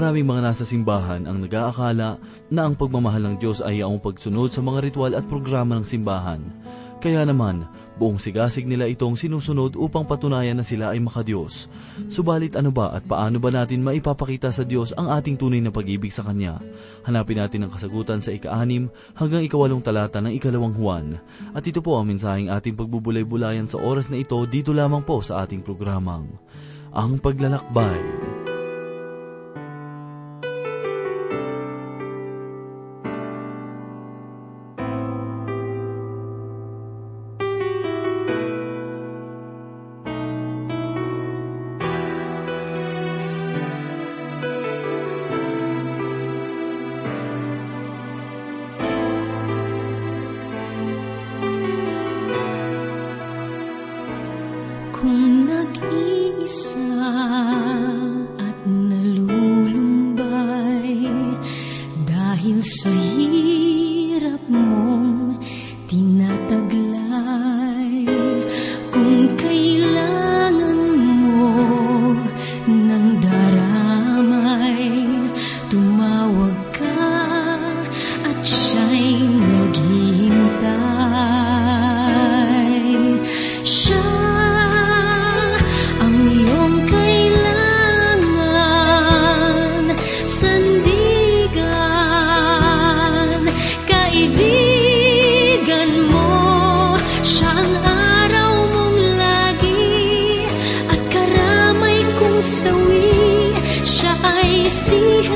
Maraming 0.00 0.24
mga 0.24 0.40
nasa 0.48 0.64
simbahan 0.64 1.28
ang 1.28 1.44
nag-aakala 1.44 2.16
na 2.48 2.60
ang 2.64 2.72
pagmamahal 2.72 3.20
ng 3.20 3.36
Diyos 3.36 3.60
ay 3.60 3.84
ang 3.84 4.00
pagsunod 4.00 4.48
sa 4.48 4.64
mga 4.64 4.88
ritual 4.88 5.12
at 5.12 5.28
programa 5.28 5.76
ng 5.76 5.84
simbahan. 5.84 6.40
Kaya 7.04 7.20
naman, 7.28 7.68
buong 8.00 8.16
sigasig 8.16 8.64
nila 8.64 8.88
itong 8.88 9.20
sinusunod 9.20 9.76
upang 9.76 10.08
patunayan 10.08 10.56
na 10.56 10.64
sila 10.64 10.96
ay 10.96 11.04
makadiyos. 11.04 11.68
Subalit 12.08 12.56
ano 12.56 12.72
ba 12.72 12.96
at 12.96 13.04
paano 13.04 13.44
ba 13.44 13.52
natin 13.52 13.84
maipapakita 13.84 14.48
sa 14.48 14.64
Diyos 14.64 14.96
ang 14.96 15.12
ating 15.12 15.36
tunay 15.36 15.60
na 15.60 15.68
pag-ibig 15.68 16.16
sa 16.16 16.24
Kanya? 16.24 16.56
Hanapin 17.04 17.36
natin 17.36 17.68
ang 17.68 17.70
kasagutan 17.76 18.24
sa 18.24 18.32
ika-anim 18.32 18.88
hanggang 19.20 19.44
ikawalong 19.44 19.84
talata 19.84 20.24
ng 20.24 20.32
ikalawang 20.32 20.80
Juan. 20.80 21.20
At 21.52 21.68
ito 21.68 21.84
po 21.84 22.00
ang 22.00 22.08
mensaheng 22.08 22.48
ating 22.48 22.72
pagbubulay-bulayan 22.72 23.68
sa 23.68 23.76
oras 23.76 24.08
na 24.08 24.16
ito 24.16 24.40
dito 24.48 24.72
lamang 24.72 25.04
po 25.04 25.20
sa 25.20 25.44
ating 25.44 25.60
programang, 25.60 26.24
Ang 26.88 27.20
Paglalakbay. 27.20 28.39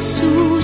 Si 0.01 0.64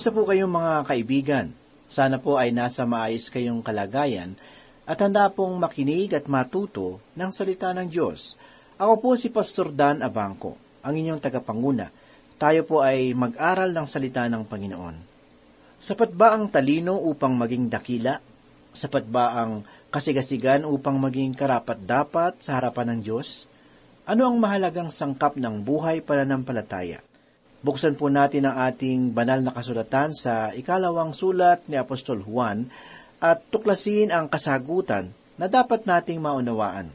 Kamusta 0.00 0.16
po 0.16 0.24
kayong 0.24 0.56
mga 0.56 0.74
kaibigan? 0.88 1.46
Sana 1.92 2.16
po 2.16 2.40
ay 2.40 2.56
nasa 2.56 2.88
maayos 2.88 3.28
kayong 3.28 3.60
kalagayan 3.60 4.32
at 4.88 4.96
handa 4.96 5.28
pong 5.28 5.60
makinig 5.60 6.16
at 6.16 6.24
matuto 6.24 7.04
ng 7.12 7.28
salita 7.28 7.68
ng 7.76 7.84
Diyos. 7.84 8.32
Ako 8.80 8.96
po 8.96 9.12
si 9.20 9.28
Pastor 9.28 9.68
Dan 9.68 10.00
Abangco, 10.00 10.56
ang 10.80 10.96
inyong 10.96 11.20
tagapanguna. 11.20 11.92
Tayo 12.40 12.64
po 12.64 12.80
ay 12.80 13.12
mag-aral 13.12 13.76
ng 13.76 13.84
salita 13.84 14.24
ng 14.24 14.40
Panginoon. 14.48 14.96
Sapat 15.76 16.16
ba 16.16 16.32
ang 16.32 16.48
talino 16.48 16.96
upang 16.96 17.36
maging 17.36 17.68
dakila? 17.68 18.24
Sapat 18.72 19.04
ba 19.04 19.36
ang 19.36 19.68
kasigasigan 19.92 20.64
upang 20.64 20.96
maging 20.96 21.36
karapat-dapat 21.36 22.40
sa 22.40 22.56
harapan 22.56 22.96
ng 22.96 23.00
Diyos? 23.04 23.44
Ano 24.08 24.32
ang 24.32 24.40
mahalagang 24.40 24.88
sangkap 24.88 25.36
ng 25.36 25.60
buhay 25.60 26.00
pananampalataya? 26.00 27.09
Buksan 27.60 27.92
po 27.92 28.08
natin 28.08 28.48
ang 28.48 28.56
ating 28.72 29.12
banal 29.12 29.44
na 29.44 29.52
kasulatan 29.52 30.16
sa 30.16 30.48
ikalawang 30.56 31.12
sulat 31.12 31.60
ni 31.68 31.76
Apostol 31.76 32.24
Juan 32.24 32.72
at 33.20 33.44
tuklasin 33.52 34.08
ang 34.08 34.32
kasagutan 34.32 35.12
na 35.36 35.44
dapat 35.44 35.84
nating 35.84 36.24
maunawaan. 36.24 36.88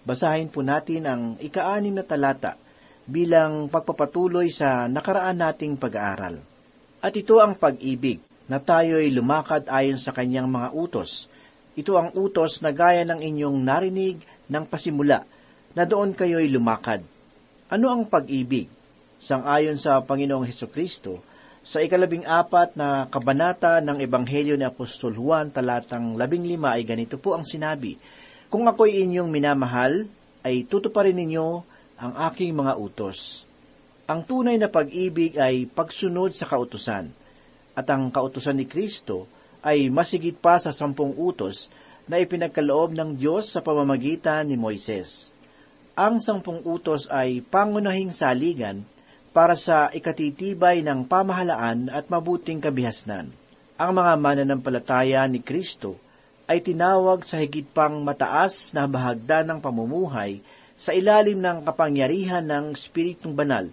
Basahin 0.00 0.48
po 0.48 0.64
natin 0.64 1.04
ang 1.04 1.22
ikaanim 1.36 2.00
na 2.00 2.04
talata 2.08 2.56
bilang 3.04 3.68
pagpapatuloy 3.68 4.48
sa 4.48 4.88
nakaraan 4.88 5.36
nating 5.36 5.76
pag-aaral. 5.76 6.40
At 7.04 7.12
ito 7.12 7.36
ang 7.36 7.52
pag-ibig, 7.52 8.24
na 8.50 8.58
tayo'y 8.58 9.14
lumakad 9.14 9.70
ayon 9.70 9.94
sa 9.94 10.10
kanyang 10.10 10.50
mga 10.50 10.74
utos. 10.74 11.30
Ito 11.78 11.94
ang 11.94 12.10
utos 12.18 12.58
na 12.66 12.74
gaya 12.74 13.06
ng 13.06 13.22
inyong 13.22 13.62
narinig 13.62 14.18
ng 14.50 14.64
pasimula, 14.66 15.22
na 15.70 15.86
doon 15.86 16.10
kayo'y 16.10 16.50
lumakad. 16.50 16.98
Ano 17.70 17.94
ang 17.94 18.10
pag-ibig? 18.10 18.79
Sangayon 19.20 19.76
sa 19.76 20.00
Panginoong 20.00 20.48
Heso 20.48 20.64
Kristo, 20.64 21.20
sa 21.60 21.84
ikalabing 21.84 22.24
apat 22.24 22.72
na 22.72 23.04
kabanata 23.04 23.76
ng 23.84 24.00
Ebanghelyo 24.00 24.56
ni 24.56 24.64
Apostol 24.64 25.12
Juan 25.12 25.52
talatang 25.52 26.16
labing 26.16 26.40
lima 26.48 26.72
ay 26.72 26.88
ganito 26.88 27.20
po 27.20 27.36
ang 27.36 27.44
sinabi, 27.44 28.00
Kung 28.48 28.64
ako'y 28.64 29.04
inyong 29.04 29.28
minamahal, 29.28 30.08
ay 30.40 30.64
tutuparin 30.64 31.20
ninyo 31.20 31.60
ang 32.00 32.12
aking 32.32 32.56
mga 32.56 32.80
utos. 32.80 33.44
Ang 34.08 34.24
tunay 34.24 34.56
na 34.56 34.72
pag-ibig 34.72 35.36
ay 35.36 35.68
pagsunod 35.68 36.32
sa 36.32 36.48
kautusan, 36.48 37.12
at 37.76 37.86
ang 37.92 38.08
kautusan 38.08 38.56
ni 38.56 38.64
Kristo 38.64 39.28
ay 39.60 39.92
masigit 39.92 40.40
pa 40.40 40.56
sa 40.56 40.72
sampung 40.72 41.12
utos 41.12 41.68
na 42.08 42.16
ipinagkaloob 42.24 42.96
ng 42.96 43.20
Diyos 43.20 43.52
sa 43.52 43.60
pamamagitan 43.60 44.48
ni 44.48 44.56
Moises. 44.56 45.28
Ang 45.92 46.24
sampung 46.24 46.64
utos 46.64 47.04
ay 47.12 47.44
pangunahing 47.44 48.16
saligan 48.16 48.80
para 49.30 49.54
sa 49.54 49.90
ikatitibay 49.94 50.82
ng 50.82 51.06
pamahalaan 51.06 51.86
at 51.90 52.10
mabuting 52.10 52.58
kabihasnan. 52.58 53.30
Ang 53.80 53.90
mga 53.96 54.12
mananampalataya 54.18 55.24
ni 55.30 55.40
Kristo 55.40 55.96
ay 56.50 56.60
tinawag 56.60 57.22
sa 57.22 57.38
higit 57.38 57.64
pang 57.70 58.02
mataas 58.02 58.74
na 58.74 58.90
bahagdan 58.90 59.46
ng 59.46 59.58
pamumuhay 59.62 60.42
sa 60.74 60.90
ilalim 60.90 61.38
ng 61.38 61.62
kapangyarihan 61.62 62.42
ng 62.42 62.74
Espiritong 62.74 63.32
Banal 63.38 63.70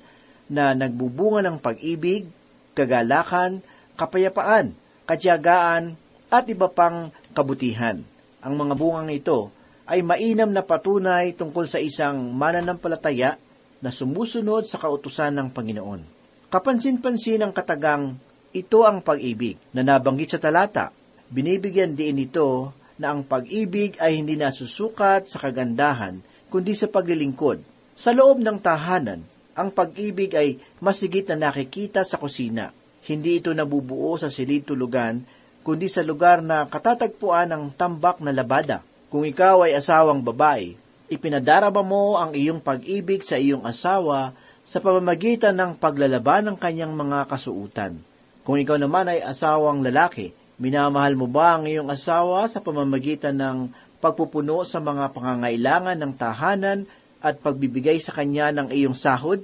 na 0.47 0.77
nagbubunga 0.77 1.41
ng 1.43 1.57
pag-ibig, 1.57 2.29
kagalakan, 2.77 3.65
kapayapaan, 3.97 4.77
katiyagaan, 5.09 5.97
at 6.27 6.45
iba 6.51 6.67
pang 6.67 7.09
kabutihan. 7.33 8.03
Ang 8.43 8.53
mga 8.55 8.73
bungang 8.75 9.11
ito 9.11 9.49
ay 9.87 10.03
mainam 10.03 10.51
na 10.51 10.61
patunay 10.61 11.33
tungkol 11.33 11.65
sa 11.65 11.79
isang 11.79 12.35
mananampalataya 12.35 13.39
na 13.81 13.93
sumusunod 13.93 14.65
sa 14.65 14.81
kautusan 14.81 15.37
ng 15.37 15.49
Panginoon. 15.53 16.01
Kapansin-pansin 16.47 17.43
ang 17.43 17.51
katagang, 17.51 18.15
ito 18.55 18.87
ang 18.87 19.03
pag-ibig 19.03 19.59
na 19.75 19.83
nabanggit 19.83 20.33
sa 20.33 20.39
talata. 20.39 20.95
Binibigyan 21.27 21.93
din 21.93 22.23
ito 22.23 22.71
na 22.97 23.13
ang 23.13 23.21
pag-ibig 23.21 23.99
ay 24.01 24.17
hindi 24.17 24.39
nasusukat 24.39 25.29
sa 25.29 25.37
kagandahan, 25.43 26.23
kundi 26.47 26.73
sa 26.73 26.89
paglilingkod. 26.89 27.61
Sa 27.93 28.15
loob 28.15 28.41
ng 28.41 28.57
tahanan, 28.63 29.21
ang 29.57 29.69
pag-ibig 29.73 30.33
ay 30.37 30.61
masigit 30.79 31.25
na 31.33 31.49
nakikita 31.49 32.05
sa 32.05 32.17
kusina. 32.21 32.71
Hindi 33.05 33.41
ito 33.41 33.51
nabubuo 33.53 34.15
sa 34.15 34.29
silid 34.29 34.69
tulugan, 34.69 35.25
kundi 35.61 35.91
sa 35.91 36.05
lugar 36.05 36.39
na 36.39 36.63
katatagpuan 36.65 37.51
ng 37.51 37.63
tambak 37.75 38.23
na 38.23 38.31
labada. 38.31 38.85
Kung 39.11 39.27
ikaw 39.27 39.67
ay 39.67 39.75
asawang 39.75 40.23
babae, 40.23 40.79
ipinadarama 41.07 41.81
mo 41.83 42.19
ang 42.19 42.35
iyong 42.35 42.59
pag-ibig 42.59 43.23
sa 43.23 43.39
iyong 43.39 43.63
asawa 43.63 44.35
sa 44.67 44.83
pamamagitan 44.83 45.55
ng 45.55 45.79
paglalaban 45.79 46.51
ng 46.51 46.57
kanyang 46.59 46.91
mga 46.91 47.31
kasuutan. 47.31 47.95
Kung 48.43 48.59
ikaw 48.59 48.75
naman 48.75 49.07
ay 49.07 49.23
asawang 49.23 49.79
lalaki, 49.79 50.35
minamahal 50.59 51.15
mo 51.15 51.27
ba 51.27 51.55
ang 51.55 51.67
iyong 51.67 51.87
asawa 51.87 52.47
sa 52.51 52.59
pamamagitan 52.59 53.35
ng 53.39 53.57
pagpupuno 54.03 54.67
sa 54.67 54.83
mga 54.83 55.15
pangangailangan 55.15 55.97
ng 55.99 56.13
tahanan 56.19 56.79
at 57.23 57.39
pagbibigay 57.39 57.99
sa 58.03 58.11
kanya 58.11 58.51
ng 58.51 58.67
iyong 58.75 58.95
sahod? 58.95 59.43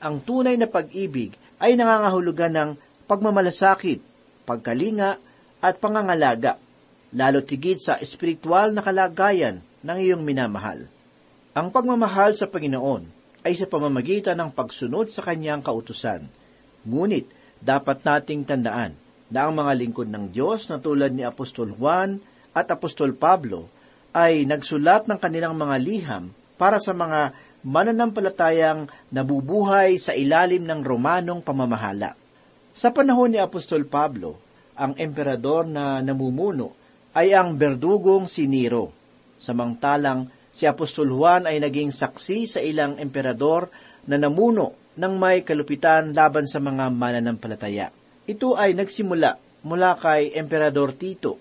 Ang 0.00 0.24
tunay 0.24 0.56
na 0.56 0.66
pag-ibig 0.66 1.36
ay 1.60 1.76
nangangahulugan 1.76 2.52
ng 2.56 2.70
pagmamalasakit, 3.04 4.00
pagkalinga, 4.48 5.20
at 5.62 5.78
pangangalaga, 5.78 6.58
lalo 7.14 7.38
tigit 7.44 7.78
sa 7.78 8.00
espiritual 8.02 8.74
na 8.74 8.82
kalagayan 8.82 9.62
ng 9.86 9.98
iyong 10.00 10.26
minamahal. 10.26 10.90
Ang 11.52 11.68
pagmamahal 11.68 12.32
sa 12.32 12.48
Panginoon 12.48 13.04
ay 13.44 13.52
sa 13.52 13.68
pamamagitan 13.68 14.40
ng 14.40 14.56
pagsunod 14.56 15.12
sa 15.12 15.20
kanyang 15.20 15.60
kautusan. 15.60 16.24
Ngunit, 16.88 17.28
dapat 17.60 18.00
nating 18.08 18.48
tandaan 18.48 18.96
na 19.28 19.44
ang 19.44 19.52
mga 19.60 19.76
lingkod 19.76 20.08
ng 20.08 20.32
Diyos 20.32 20.72
na 20.72 20.80
tulad 20.80 21.12
ni 21.12 21.20
Apostol 21.20 21.76
Juan 21.76 22.24
at 22.56 22.72
Apostol 22.72 23.12
Pablo 23.12 23.68
ay 24.16 24.48
nagsulat 24.48 25.04
ng 25.04 25.20
kanilang 25.20 25.52
mga 25.52 25.76
liham 25.76 26.32
para 26.56 26.80
sa 26.80 26.96
mga 26.96 27.36
mananampalatayang 27.60 28.88
nabubuhay 29.12 30.00
sa 30.00 30.16
ilalim 30.16 30.64
ng 30.64 30.80
Romanong 30.80 31.44
pamamahala. 31.44 32.16
Sa 32.72 32.88
panahon 32.96 33.28
ni 33.28 33.36
Apostol 33.36 33.84
Pablo, 33.84 34.40
ang 34.72 34.96
emperador 34.96 35.68
na 35.68 36.00
namumuno 36.00 36.72
ay 37.12 37.36
ang 37.36 37.60
berdugong 37.60 38.24
si 38.24 38.48
Nero. 38.48 38.88
Samantalang 39.36 40.32
si 40.52 40.68
Apostol 40.68 41.08
Juan 41.08 41.48
ay 41.48 41.58
naging 41.58 41.90
saksi 41.90 42.44
sa 42.44 42.60
ilang 42.60 43.00
emperador 43.00 43.72
na 44.04 44.20
namuno 44.20 44.76
ng 44.92 45.14
may 45.16 45.40
kalupitan 45.40 46.12
laban 46.12 46.44
sa 46.44 46.60
mga 46.60 46.92
mananampalataya. 46.92 47.88
Ito 48.28 48.60
ay 48.60 48.76
nagsimula 48.76 49.64
mula 49.64 49.96
kay 49.96 50.36
Emperador 50.36 50.92
Tito, 50.92 51.40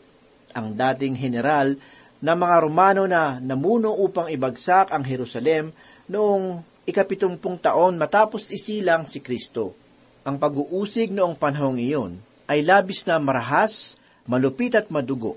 ang 0.56 0.72
dating 0.72 1.20
general 1.20 1.76
ng 2.24 2.38
mga 2.38 2.56
Romano 2.64 3.04
na 3.06 3.38
namuno 3.44 3.92
upang 3.92 4.32
ibagsak 4.32 4.96
ang 4.96 5.04
Jerusalem 5.04 5.76
noong 6.08 6.64
ikapitumpung 6.88 7.60
taon 7.60 8.00
matapos 8.00 8.50
isilang 8.50 9.04
si 9.04 9.20
Kristo. 9.20 9.76
Ang 10.24 10.38
pag-uusig 10.38 11.12
noong 11.12 11.36
panahong 11.36 11.82
iyon 11.82 12.22
ay 12.46 12.62
labis 12.62 13.04
na 13.10 13.18
marahas, 13.18 13.98
malupit 14.30 14.78
at 14.78 14.88
madugo 14.94 15.36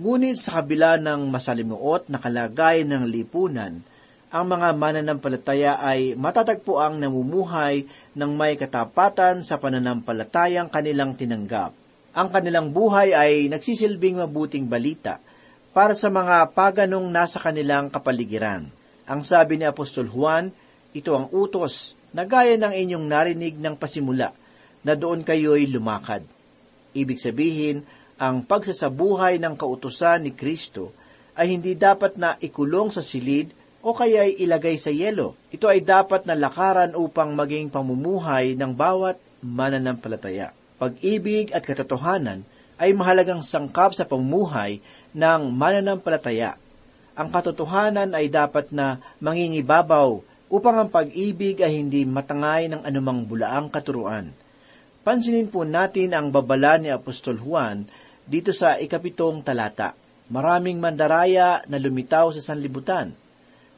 Ngunit 0.00 0.40
sa 0.40 0.64
kabila 0.64 0.96
ng 0.96 1.28
masalimuot 1.28 2.08
na 2.08 2.16
kalagayan 2.16 2.88
ng 2.88 3.04
lipunan, 3.04 3.84
ang 4.32 4.44
mga 4.48 4.72
mananampalataya 4.72 5.76
ay 5.76 6.16
matatagpo 6.16 6.80
ang 6.80 6.96
namumuhay 6.96 7.84
ng 8.16 8.30
may 8.32 8.56
katapatan 8.56 9.44
sa 9.44 9.60
pananampalatayang 9.60 10.72
kanilang 10.72 11.12
tinanggap. 11.20 11.76
Ang 12.16 12.32
kanilang 12.32 12.72
buhay 12.72 13.12
ay 13.12 13.52
nagsisilbing 13.52 14.24
mabuting 14.24 14.64
balita 14.72 15.20
para 15.76 15.92
sa 15.92 16.08
mga 16.08 16.48
paganong 16.56 17.04
nasa 17.12 17.36
kanilang 17.36 17.92
kapaligiran. 17.92 18.72
Ang 19.04 19.20
sabi 19.20 19.60
ni 19.60 19.68
Apostol 19.68 20.08
Juan, 20.08 20.48
ito 20.96 21.12
ang 21.12 21.28
utos 21.28 21.92
na 22.16 22.24
gaya 22.24 22.56
ng 22.56 22.72
inyong 22.72 23.04
narinig 23.04 23.60
ng 23.60 23.76
pasimula 23.76 24.32
na 24.80 24.96
doon 24.96 25.20
kayo'y 25.20 25.68
lumakad. 25.68 26.24
Ibig 26.96 27.20
sabihin, 27.20 27.84
ang 28.20 28.44
pagsasabuhay 28.44 29.40
ng 29.40 29.56
kautusan 29.56 30.28
ni 30.28 30.36
Kristo 30.36 30.92
ay 31.32 31.56
hindi 31.56 31.72
dapat 31.72 32.20
na 32.20 32.36
ikulong 32.36 32.92
sa 32.92 33.00
silid 33.00 33.56
o 33.80 33.96
kaya 33.96 34.28
ay 34.28 34.36
ilagay 34.44 34.76
sa 34.76 34.92
yelo. 34.92 35.40
Ito 35.48 35.72
ay 35.72 35.80
dapat 35.80 36.28
na 36.28 36.36
lakaran 36.36 36.92
upang 36.92 37.32
maging 37.32 37.72
pamumuhay 37.72 38.52
ng 38.60 38.76
bawat 38.76 39.16
mananampalataya. 39.40 40.52
Pag-ibig 40.76 41.56
at 41.56 41.64
katotohanan 41.64 42.44
ay 42.76 42.92
mahalagang 42.92 43.40
sangkap 43.40 43.96
sa 43.96 44.04
pamumuhay 44.04 44.84
ng 45.16 45.48
mananampalataya. 45.48 46.60
Ang 47.16 47.28
katotohanan 47.32 48.12
ay 48.12 48.28
dapat 48.28 48.68
na 48.68 49.00
mangingibabaw 49.16 50.20
upang 50.52 50.76
ang 50.76 50.88
pag-ibig 50.92 51.64
ay 51.64 51.80
hindi 51.80 52.04
matangay 52.04 52.68
ng 52.68 52.84
anumang 52.84 53.24
bulaang 53.24 53.72
katuruan. 53.72 54.28
Pansinin 55.00 55.48
po 55.48 55.64
natin 55.64 56.12
ang 56.12 56.28
babala 56.28 56.76
ni 56.76 56.92
Apostol 56.92 57.40
Juan 57.40 57.88
dito 58.30 58.54
sa 58.54 58.78
ikapitong 58.78 59.42
talata. 59.42 59.98
Maraming 60.30 60.78
mandaraya 60.78 61.66
na 61.66 61.82
lumitaw 61.82 62.30
sa 62.30 62.54
sanlibutan. 62.54 63.10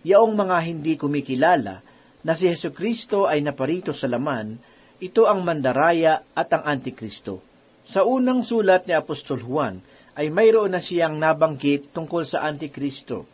Yaong 0.05 0.37
mga 0.37 0.57
hindi 0.69 1.01
kumikilala 1.01 1.81
na 2.21 2.33
si 2.37 2.53
Yesu 2.53 2.69
Kristo 2.77 3.25
ay 3.25 3.41
naparito 3.41 3.97
sa 3.97 4.13
laman, 4.13 4.61
ito 5.01 5.25
ang 5.25 5.41
mandaraya 5.41 6.21
at 6.37 6.53
ang 6.53 6.69
antikristo. 6.69 7.41
Sa 7.89 8.05
unang 8.05 8.45
sulat 8.45 8.85
ni 8.85 8.93
Apostol 8.93 9.41
Juan 9.41 9.81
ay 10.13 10.29
mayroon 10.29 10.77
na 10.77 10.85
siyang 10.85 11.17
nabanggit 11.17 11.89
tungkol 11.97 12.29
sa 12.29 12.45
antikristo 12.45 13.25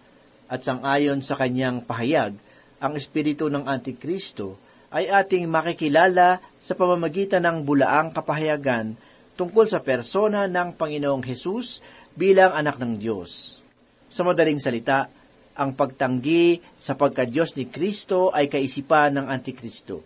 at 0.46 0.62
sangayon 0.62 1.18
sa 1.18 1.34
kanyang 1.34 1.82
pahayag, 1.82 2.38
ang 2.78 2.92
espiritu 2.94 3.50
ng 3.50 3.66
antikristo 3.66 4.54
ay 4.88 5.10
ating 5.10 5.50
makikilala 5.50 6.38
sa 6.62 6.72
pamamagitan 6.78 7.42
ng 7.42 7.66
bulaang 7.66 8.14
kapahayagan 8.14 8.94
tungkol 9.38 9.70
sa 9.70 9.78
persona 9.78 10.50
ng 10.50 10.74
Panginoong 10.74 11.22
Hesus 11.22 11.78
bilang 12.18 12.50
anak 12.50 12.82
ng 12.82 12.98
Diyos. 12.98 13.62
Sa 14.10 14.26
madaling 14.26 14.58
salita, 14.58 15.06
ang 15.54 15.78
pagtanggi 15.78 16.58
sa 16.74 16.98
pagka-Diyos 16.98 17.54
ni 17.54 17.70
Kristo 17.70 18.34
ay 18.34 18.50
kaisipan 18.50 19.14
ng 19.14 19.26
Antikristo. 19.30 20.02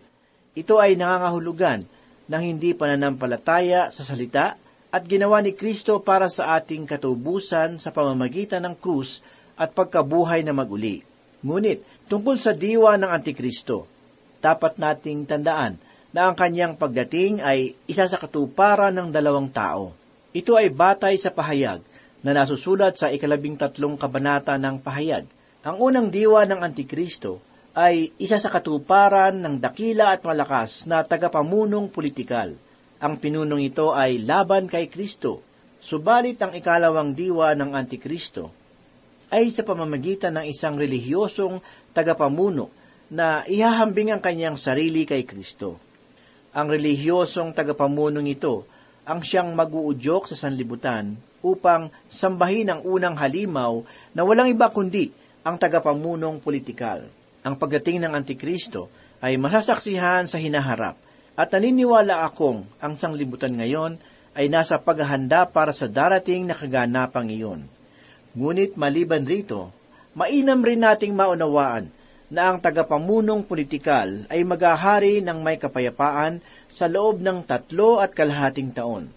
Ito 0.52 0.76
ay 0.76 1.00
nangangahulugan 1.00 1.88
ng 2.28 2.42
hindi 2.44 2.76
pananampalataya 2.76 3.88
sa 3.88 4.04
salita 4.04 4.60
at 4.92 5.02
ginawa 5.08 5.40
ni 5.40 5.56
Kristo 5.56 6.04
para 6.04 6.28
sa 6.28 6.52
ating 6.60 6.84
katubusan 6.84 7.80
sa 7.80 7.88
pamamagitan 7.88 8.68
ng 8.68 8.76
krus 8.76 9.24
at 9.56 9.72
pagkabuhay 9.72 10.44
na 10.44 10.52
maguli. 10.52 11.00
Ngunit, 11.40 12.08
tungkol 12.12 12.36
sa 12.36 12.52
diwa 12.52 13.00
ng 13.00 13.08
Antikristo, 13.08 13.88
dapat 14.44 14.76
nating 14.76 15.24
tandaan 15.24 15.80
na 16.12 16.28
ang 16.28 16.37
kanyang 16.37 16.76
pagdating 16.76 17.40
ay 17.40 17.73
isa 17.88 18.04
sa 18.04 18.21
katuparan 18.21 18.92
ng 18.92 19.09
dalawang 19.09 19.49
tao. 19.49 19.97
Ito 20.33 20.61
ay 20.61 20.69
batay 20.73 21.16
sa 21.16 21.33
pahayag 21.33 21.81
na 22.23 22.31
nasusulat 22.37 23.00
sa 23.00 23.09
ikalabing 23.09 23.57
tatlong 23.57 23.97
kabanata 23.97 24.54
ng 24.61 24.81
pahayag. 24.81 25.25
Ang 25.64 25.76
unang 25.81 26.09
diwa 26.12 26.45
ng 26.45 26.61
Antikristo 26.61 27.40
ay 27.73 28.12
isa 28.21 28.37
sa 28.37 28.52
katuparan 28.52 29.40
ng 29.40 29.57
dakila 29.57 30.12
at 30.12 30.21
malakas 30.23 30.85
na 30.85 31.00
tagapamunong 31.00 31.88
politikal. 31.88 32.52
Ang 33.02 33.14
pinunong 33.19 33.73
ito 33.73 33.97
ay 33.97 34.21
laban 34.23 34.69
kay 34.69 34.87
Kristo. 34.92 35.42
Subalit 35.83 36.38
ang 36.38 36.54
ikalawang 36.54 37.16
diwa 37.16 37.57
ng 37.59 37.75
Antikristo 37.75 38.54
ay 39.33 39.49
sa 39.49 39.64
pamamagitan 39.64 40.37
ng 40.38 40.47
isang 40.47 40.76
relihiyosong 40.76 41.59
tagapamuno 41.97 42.69
na 43.09 43.42
ihahambing 43.49 44.12
ang 44.12 44.23
kanyang 44.23 44.61
sarili 44.61 45.09
kay 45.09 45.25
Kristo. 45.25 45.91
Ang 46.52 46.68
relihiyosong 46.68 47.56
tagapamunong 47.56 48.28
ito 48.28 48.68
ang 49.09 49.25
siyang 49.25 49.56
mag-uudyok 49.56 50.28
sa 50.28 50.37
sanlibutan 50.37 51.16
upang 51.40 51.88
sambahin 52.12 52.68
ang 52.68 52.80
unang 52.85 53.16
halimaw 53.16 53.80
na 54.12 54.21
walang 54.21 54.52
iba 54.52 54.68
kundi 54.68 55.09
ang 55.42 55.56
tagapamunong 55.56 56.44
politikal. 56.44 57.09
Ang 57.40 57.56
pagdating 57.56 58.04
ng 58.04 58.12
Antikristo 58.12 58.92
ay 59.25 59.40
masasaksihan 59.40 60.28
sa 60.28 60.37
hinaharap 60.37 61.00
at 61.40 61.49
naniniwala 61.49 62.28
akong 62.28 62.68
ang 62.85 63.00
sanglibutan 63.00 63.56
ngayon 63.56 63.97
ay 64.37 64.52
nasa 64.52 64.76
paghahanda 64.76 65.49
para 65.49 65.73
sa 65.73 65.88
darating 65.88 66.44
na 66.44 66.52
kaganapang 66.52 67.32
iyon. 67.32 67.64
Ngunit 68.37 68.76
maliban 68.76 69.25
rito, 69.25 69.73
mainam 70.12 70.61
rin 70.61 70.85
nating 70.85 71.16
maunawaan 71.16 71.88
na 72.32 72.48
ang 72.48 72.64
tagapamunong 72.64 73.44
politikal 73.44 74.24
ay 74.32 74.40
maghahari 74.40 75.20
ng 75.20 75.44
may 75.44 75.60
kapayapaan 75.60 76.40
sa 76.64 76.88
loob 76.88 77.20
ng 77.20 77.44
tatlo 77.44 78.00
at 78.00 78.16
kalahating 78.16 78.72
taon. 78.72 79.12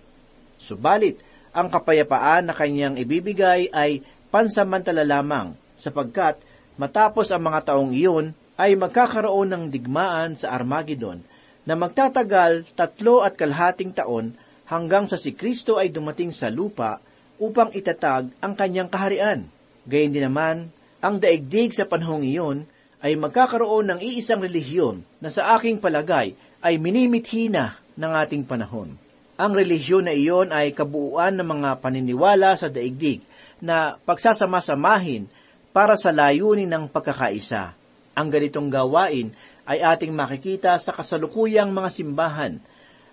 Subalit, 0.60 1.24
ang 1.56 1.72
kapayapaan 1.72 2.52
na 2.52 2.54
kanyang 2.54 3.00
ibibigay 3.00 3.72
ay 3.72 4.04
pansamantala 4.28 5.08
lamang 5.08 5.56
sapagkat 5.80 6.36
matapos 6.76 7.32
ang 7.32 7.48
mga 7.48 7.72
taong 7.72 7.96
iyon 7.96 8.36
ay 8.60 8.76
magkakaroon 8.76 9.48
ng 9.48 9.64
digmaan 9.72 10.36
sa 10.36 10.52
Armageddon 10.52 11.24
na 11.64 11.80
magtatagal 11.80 12.68
tatlo 12.76 13.24
at 13.24 13.40
kalahating 13.40 13.96
taon 13.96 14.36
hanggang 14.68 15.08
sa 15.08 15.16
si 15.16 15.32
Kristo 15.32 15.80
ay 15.80 15.88
dumating 15.88 16.36
sa 16.36 16.52
lupa 16.52 17.00
upang 17.40 17.72
itatag 17.72 18.28
ang 18.44 18.54
kanyang 18.60 18.92
kaharian. 18.92 19.48
Gayun 19.88 20.12
din 20.12 20.28
naman, 20.28 20.68
ang 21.00 21.16
daigdig 21.16 21.72
sa 21.72 21.88
panahong 21.88 22.28
iyon 22.28 22.68
ay 23.04 23.20
magkakaroon 23.20 23.96
ng 23.96 24.00
iisang 24.00 24.40
relihiyon 24.44 25.04
na 25.20 25.30
sa 25.32 25.56
aking 25.58 25.82
palagay 25.82 26.36
ay 26.64 26.76
minimithi 26.80 27.52
na 27.52 27.76
ng 27.96 28.12
ating 28.24 28.44
panahon. 28.48 28.96
Ang 29.36 29.52
relihiyon 29.52 30.08
na 30.08 30.16
iyon 30.16 30.50
ay 30.56 30.72
kabuuan 30.72 31.36
ng 31.36 31.48
mga 31.60 31.70
paniniwala 31.84 32.56
sa 32.56 32.72
daigdig 32.72 33.20
na 33.60 34.00
pagsasama-samahin 34.08 35.28
para 35.76 36.00
sa 36.00 36.16
layunin 36.16 36.72
ng 36.72 36.88
pagkakaisa. 36.88 37.76
Ang 38.16 38.28
ganitong 38.32 38.72
gawain 38.72 39.36
ay 39.68 39.84
ating 39.84 40.16
makikita 40.16 40.80
sa 40.80 40.96
kasalukuyang 40.96 41.76
mga 41.76 41.90
simbahan. 41.92 42.64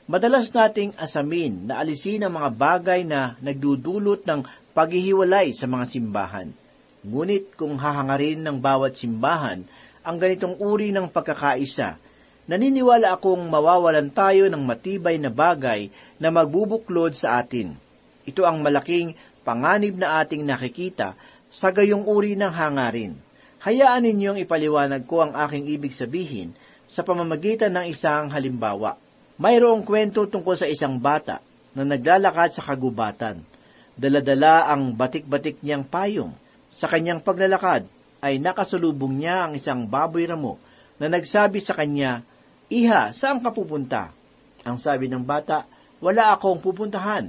Madalas 0.06 0.54
nating 0.54 0.94
asamin 0.94 1.66
na 1.66 1.82
alisin 1.82 2.22
ang 2.22 2.38
mga 2.38 2.50
bagay 2.54 3.00
na 3.02 3.34
nagdudulot 3.42 4.22
ng 4.22 4.46
paghihiwalay 4.70 5.50
sa 5.50 5.66
mga 5.66 5.84
simbahan. 5.90 6.61
Ngunit 7.02 7.58
kung 7.58 7.82
hahangarin 7.82 8.46
ng 8.46 8.62
bawat 8.62 8.94
simbahan 8.94 9.66
ang 10.06 10.16
ganitong 10.22 10.54
uri 10.62 10.94
ng 10.94 11.10
pagkakaisa, 11.10 11.98
naniniwala 12.46 13.18
akong 13.18 13.42
mawawalan 13.50 14.06
tayo 14.14 14.46
ng 14.46 14.62
matibay 14.62 15.18
na 15.18 15.26
bagay 15.26 15.90
na 16.22 16.30
magbubuklod 16.30 17.14
sa 17.18 17.42
atin. 17.42 17.74
Ito 18.22 18.46
ang 18.46 18.62
malaking 18.62 19.18
panganib 19.42 19.98
na 19.98 20.22
ating 20.22 20.46
nakikita 20.46 21.18
sa 21.50 21.74
gayong 21.74 22.06
uri 22.06 22.38
ng 22.38 22.54
hangarin. 22.54 23.18
Hayaan 23.66 24.06
ninyong 24.06 24.42
ipaliwanag 24.42 25.02
ko 25.06 25.26
ang 25.26 25.34
aking 25.34 25.70
ibig 25.70 25.94
sabihin 25.94 26.54
sa 26.86 27.02
pamamagitan 27.02 27.74
ng 27.74 27.86
isang 27.90 28.30
halimbawa. 28.30 28.94
Mayroong 29.42 29.82
kwento 29.82 30.26
tungkol 30.30 30.54
sa 30.54 30.70
isang 30.70 31.02
bata 31.02 31.42
na 31.74 31.82
naglalakad 31.82 32.54
sa 32.54 32.62
kagubatan. 32.62 33.42
Daladala 33.98 34.70
ang 34.70 34.94
batik-batik 34.94 35.62
niyang 35.66 35.82
payong. 35.82 36.34
Sa 36.72 36.88
kanyang 36.88 37.20
paglalakad 37.20 37.84
ay 38.24 38.40
nakasalubong 38.40 39.20
niya 39.20 39.44
ang 39.44 39.52
isang 39.52 39.84
baboy 39.84 40.24
ramo 40.24 40.56
na 40.96 41.12
nagsabi 41.12 41.60
sa 41.60 41.76
kanya, 41.76 42.24
Iha, 42.72 43.12
saan 43.12 43.44
ka 43.44 43.52
pupunta? 43.52 44.08
Ang 44.64 44.80
sabi 44.80 45.12
ng 45.12 45.20
bata, 45.20 45.68
wala 46.00 46.32
akong 46.32 46.64
pupuntahan. 46.64 47.28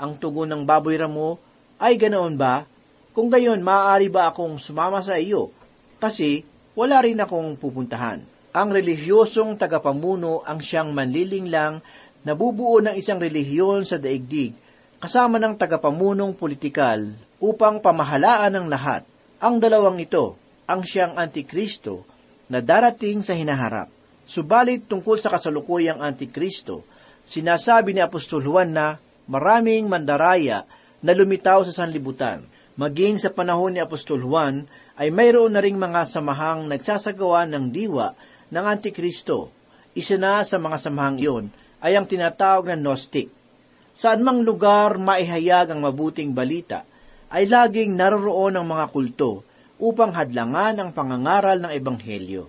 Ang 0.00 0.12
tugon 0.16 0.48
ng 0.48 0.64
baboy 0.64 0.96
ramo, 0.96 1.36
ay 1.76 2.00
ganoon 2.00 2.40
ba? 2.40 2.64
Kung 3.12 3.28
gayon, 3.28 3.60
maaari 3.60 4.08
ba 4.08 4.32
akong 4.32 4.56
sumama 4.56 5.04
sa 5.04 5.20
iyo? 5.20 5.52
Kasi 6.00 6.46
wala 6.72 7.04
rin 7.04 7.20
akong 7.20 7.60
pupuntahan. 7.60 8.24
Ang 8.56 8.68
relihiyosong 8.72 9.60
tagapamuno 9.60 10.40
ang 10.48 10.64
siyang 10.64 10.96
manlilinglang 10.96 11.84
na 12.24 12.32
bubuo 12.32 12.80
ng 12.80 12.96
isang 12.96 13.20
relihiyon 13.20 13.84
sa 13.84 14.00
daigdig 14.00 14.56
kasama 14.98 15.36
ng 15.38 15.54
tagapamunong 15.54 16.34
politikal 16.34 17.27
upang 17.38 17.78
pamahalaan 17.82 18.54
ng 18.54 18.66
lahat. 18.66 19.02
Ang 19.38 19.62
dalawang 19.62 19.98
ito 20.02 20.34
ang 20.66 20.82
siyang 20.82 21.16
antikristo 21.16 22.04
na 22.50 22.58
darating 22.58 23.22
sa 23.22 23.36
hinaharap. 23.36 23.88
Subalit 24.28 24.84
tungkol 24.84 25.16
sa 25.16 25.32
kasalukuyang 25.32 26.04
Antikristo, 26.04 26.84
sinasabi 27.24 27.96
ni 27.96 28.04
Apostol 28.04 28.44
Juan 28.44 28.76
na 28.76 29.00
maraming 29.24 29.88
mandaraya 29.88 30.68
na 31.00 31.16
lumitaw 31.16 31.64
sa 31.64 31.72
sanlibutan. 31.72 32.44
Maging 32.76 33.16
sa 33.16 33.32
panahon 33.32 33.72
ni 33.72 33.80
Apostol 33.80 34.20
Juan 34.20 34.68
ay 35.00 35.08
mayroon 35.08 35.56
na 35.56 35.64
ring 35.64 35.80
mga 35.80 36.04
samahang 36.04 36.68
nagsasagawa 36.68 37.48
ng 37.48 37.72
diwa 37.72 38.12
ng 38.52 38.64
Antikristo. 38.68 39.48
Isa 39.96 40.20
na 40.20 40.44
sa 40.44 40.60
mga 40.60 40.76
samahang 40.76 41.18
iyon 41.18 41.44
ay 41.80 41.96
ang 41.96 42.04
tinatawag 42.04 42.68
na 42.68 42.76
Gnostic. 42.76 43.32
Saan 43.96 44.22
mang 44.22 44.44
lugar 44.44 45.00
maihayag 45.00 45.72
ang 45.72 45.82
mabuting 45.82 46.36
balita, 46.36 46.84
ay 47.28 47.44
laging 47.48 47.96
naroroon 47.96 48.56
ang 48.56 48.66
mga 48.68 48.88
kulto 48.88 49.44
upang 49.78 50.16
hadlangan 50.16 50.80
ang 50.80 50.90
pangangaral 50.90 51.60
ng 51.60 51.72
Ebanghelyo. 51.72 52.44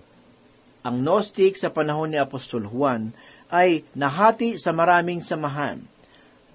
Ang 0.80 1.04
Gnostic 1.04 1.60
sa 1.60 1.68
panahon 1.68 2.10
ni 2.10 2.18
Apostol 2.18 2.64
Juan 2.64 3.12
ay 3.52 3.84
nahati 3.92 4.56
sa 4.56 4.72
maraming 4.72 5.20
samahan. 5.20 5.84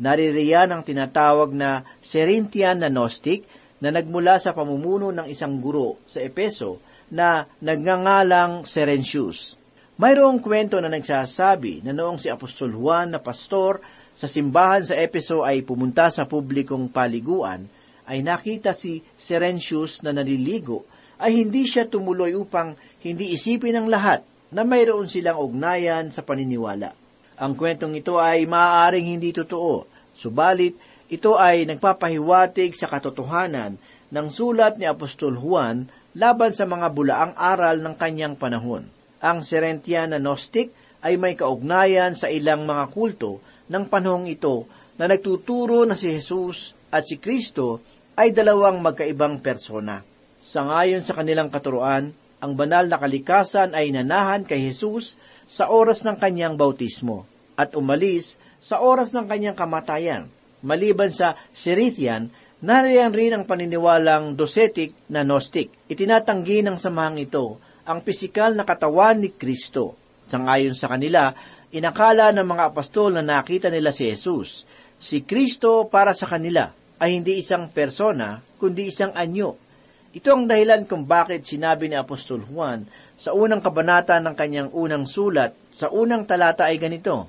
Naririyan 0.01 0.73
ang 0.73 0.81
tinatawag 0.81 1.53
na 1.53 1.85
Serentian 2.01 2.81
na 2.81 2.89
Gnostic 2.89 3.45
na 3.79 3.93
nagmula 3.93 4.41
sa 4.41 4.51
pamumuno 4.51 5.13
ng 5.13 5.29
isang 5.29 5.61
guro 5.61 6.01
sa 6.09 6.19
Epeso 6.25 6.81
na 7.13 7.45
nagngangalang 7.61 8.65
Serencius. 8.65 9.55
Mayroong 9.95 10.43
kwento 10.43 10.75
na 10.81 10.91
nagsasabi 10.91 11.85
na 11.85 11.95
noong 11.95 12.19
si 12.19 12.27
Apostol 12.27 12.75
Juan 12.75 13.15
na 13.15 13.21
pastor 13.23 13.79
sa 14.11 14.27
simbahan 14.27 14.83
sa 14.83 14.99
Epeso 14.99 15.45
ay 15.45 15.63
pumunta 15.63 16.11
sa 16.11 16.27
publikong 16.27 16.91
paliguan, 16.91 17.67
ay 18.05 18.21
nakita 18.21 18.71
si 18.71 19.01
Serencius 19.17 20.05
na 20.05 20.13
naliligo, 20.13 20.85
ay 21.21 21.41
hindi 21.41 21.65
siya 21.65 21.89
tumuloy 21.89 22.35
upang 22.35 22.75
hindi 23.01 23.33
isipin 23.33 23.77
ng 23.81 23.87
lahat 23.87 24.21
na 24.53 24.61
mayroon 24.61 25.09
silang 25.09 25.41
ugnayan 25.41 26.13
sa 26.13 26.21
paniniwala. 26.21 26.93
Ang 27.35 27.53
kwentong 27.57 27.97
ito 27.97 28.21
ay 28.21 28.47
maaaring 28.47 29.17
hindi 29.17 29.35
totoo, 29.35 29.89
subalit 30.15 30.77
ito 31.05 31.37
ay 31.37 31.69
nagpapahiwatig 31.69 32.73
sa 32.73 32.89
katotohanan 32.89 33.77
ng 34.09 34.27
sulat 34.33 34.81
ni 34.81 34.89
Apostol 34.89 35.37
Juan 35.37 35.85
laban 36.17 36.49
sa 36.49 36.65
mga 36.65 36.89
bulaang 36.89 37.33
aral 37.37 37.77
ng 37.77 37.93
kanyang 37.93 38.33
panahon. 38.33 38.89
Ang 39.21 39.45
Serentian 39.45 40.17
na 40.17 40.19
Gnostic 40.21 40.73
ay 41.05 41.21
may 41.21 41.37
kaugnayan 41.37 42.17
sa 42.17 42.25
ilang 42.25 42.65
mga 42.65 42.89
kulto 42.89 43.37
ng 43.69 43.85
panahong 43.85 44.25
ito 44.25 44.65
na 44.97 45.05
nagtuturo 45.05 45.85
na 45.85 45.93
si 45.93 46.09
Jesus 46.09 46.73
at 46.95 47.03
si 47.03 47.19
Kristo 47.19 47.83
ay 48.15 48.31
dalawang 48.31 48.79
magkaibang 48.79 49.43
persona. 49.43 49.99
Sangayon 50.39 51.03
sa 51.03 51.11
kanilang 51.11 51.51
katuruan, 51.51 52.15
ang 52.39 52.51
banal 52.55 52.87
na 52.87 52.95
kalikasan 52.95 53.75
ay 53.75 53.91
nanahan 53.91 54.47
kay 54.47 54.71
Jesus 54.71 55.19
sa 55.43 55.67
oras 55.67 56.07
ng 56.07 56.15
kanyang 56.15 56.55
bautismo 56.55 57.27
at 57.59 57.75
umalis 57.75 58.39
sa 58.63 58.79
oras 58.79 59.11
ng 59.11 59.27
kanyang 59.27 59.57
kamatayan. 59.57 60.31
Maliban 60.63 61.11
sa 61.11 61.35
Sirithian, 61.51 62.31
nariyan 62.63 63.11
rin 63.11 63.35
ang 63.35 63.43
paniniwalang 63.43 64.39
dosetic 64.39 64.95
na 65.11 65.27
Gnostic. 65.27 65.69
Itinatanggi 65.91 66.63
ng 66.63 66.79
samahang 66.79 67.19
ito 67.19 67.59
ang 67.83 68.01
pisikal 68.01 68.55
na 68.55 68.63
katawan 68.63 69.19
ni 69.19 69.35
Kristo. 69.35 69.99
Sangayon 70.25 70.73
sa 70.73 70.89
kanila, 70.89 71.35
inakala 71.69 72.31
ng 72.31 72.47
mga 72.47 72.63
apostol 72.71 73.13
na 73.13 73.21
nakita 73.21 73.69
nila 73.69 73.93
si 73.93 74.09
Jesus. 74.09 74.65
Si 74.97 75.21
Kristo 75.21 75.85
para 75.91 76.15
sa 76.15 76.25
kanila 76.25 76.84
ay 77.01 77.19
hindi 77.19 77.39
isang 77.43 77.71
persona, 77.71 78.39
kundi 78.59 78.91
isang 78.91 79.11
anyo 79.15 79.65
ito 80.15 80.31
ang 80.31 80.47
dahilan 80.47 80.87
kung 80.87 81.03
bakit 81.03 81.43
sinabi 81.43 81.91
ni 81.91 81.99
Apostol 81.99 82.47
Juan 82.47 82.87
sa 83.19 83.35
unang 83.35 83.59
kabanata 83.59 84.15
ng 84.23 84.31
kanyang 84.31 84.71
unang 84.71 85.03
sulat, 85.03 85.51
sa 85.75 85.91
unang 85.91 86.23
talata 86.23 86.71
ay 86.71 86.79
ganito, 86.79 87.27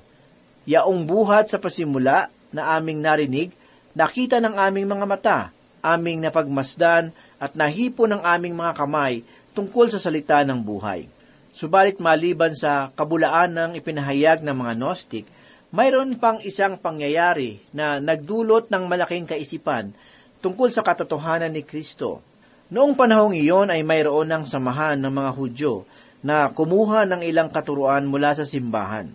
Yaong 0.63 1.03
buhat 1.03 1.51
sa 1.51 1.59
pasimula 1.59 2.31
na 2.55 2.79
aming 2.79 3.03
narinig, 3.03 3.51
nakita 3.91 4.39
ng 4.39 4.55
aming 4.55 4.87
mga 4.87 5.03
mata, 5.03 5.39
aming 5.83 6.23
napagmasdan 6.23 7.11
at 7.35 7.59
nahipo 7.59 8.07
ng 8.07 8.23
aming 8.23 8.55
mga 8.55 8.79
kamay 8.79 9.19
tungkol 9.51 9.91
sa 9.91 9.99
salita 9.99 10.39
ng 10.47 10.63
buhay. 10.63 11.11
Subalit 11.51 11.99
maliban 11.99 12.55
sa 12.55 12.95
kabulaan 12.95 13.51
ng 13.51 13.71
ipinahayag 13.75 14.47
ng 14.47 14.55
mga 14.55 14.73
Gnostic, 14.79 15.27
mayroon 15.75 16.15
pang 16.15 16.39
isang 16.47 16.79
pangyayari 16.79 17.59
na 17.75 17.99
nagdulot 17.99 18.71
ng 18.71 18.83
malaking 18.87 19.27
kaisipan 19.27 19.91
tungkol 20.39 20.71
sa 20.71 20.85
katotohanan 20.85 21.51
ni 21.51 21.65
Kristo. 21.67 22.23
Noong 22.71 22.95
panahong 22.95 23.35
iyon 23.35 23.71
ay 23.71 23.83
mayroon 23.83 24.27
ng 24.31 24.43
samahan 24.43 24.99
ng 24.99 25.11
mga 25.11 25.31
Hudyo 25.35 25.87
na 26.23 26.51
kumuha 26.51 27.07
ng 27.07 27.21
ilang 27.23 27.51
katuruan 27.51 28.07
mula 28.07 28.35
sa 28.35 28.43
simbahan. 28.43 29.11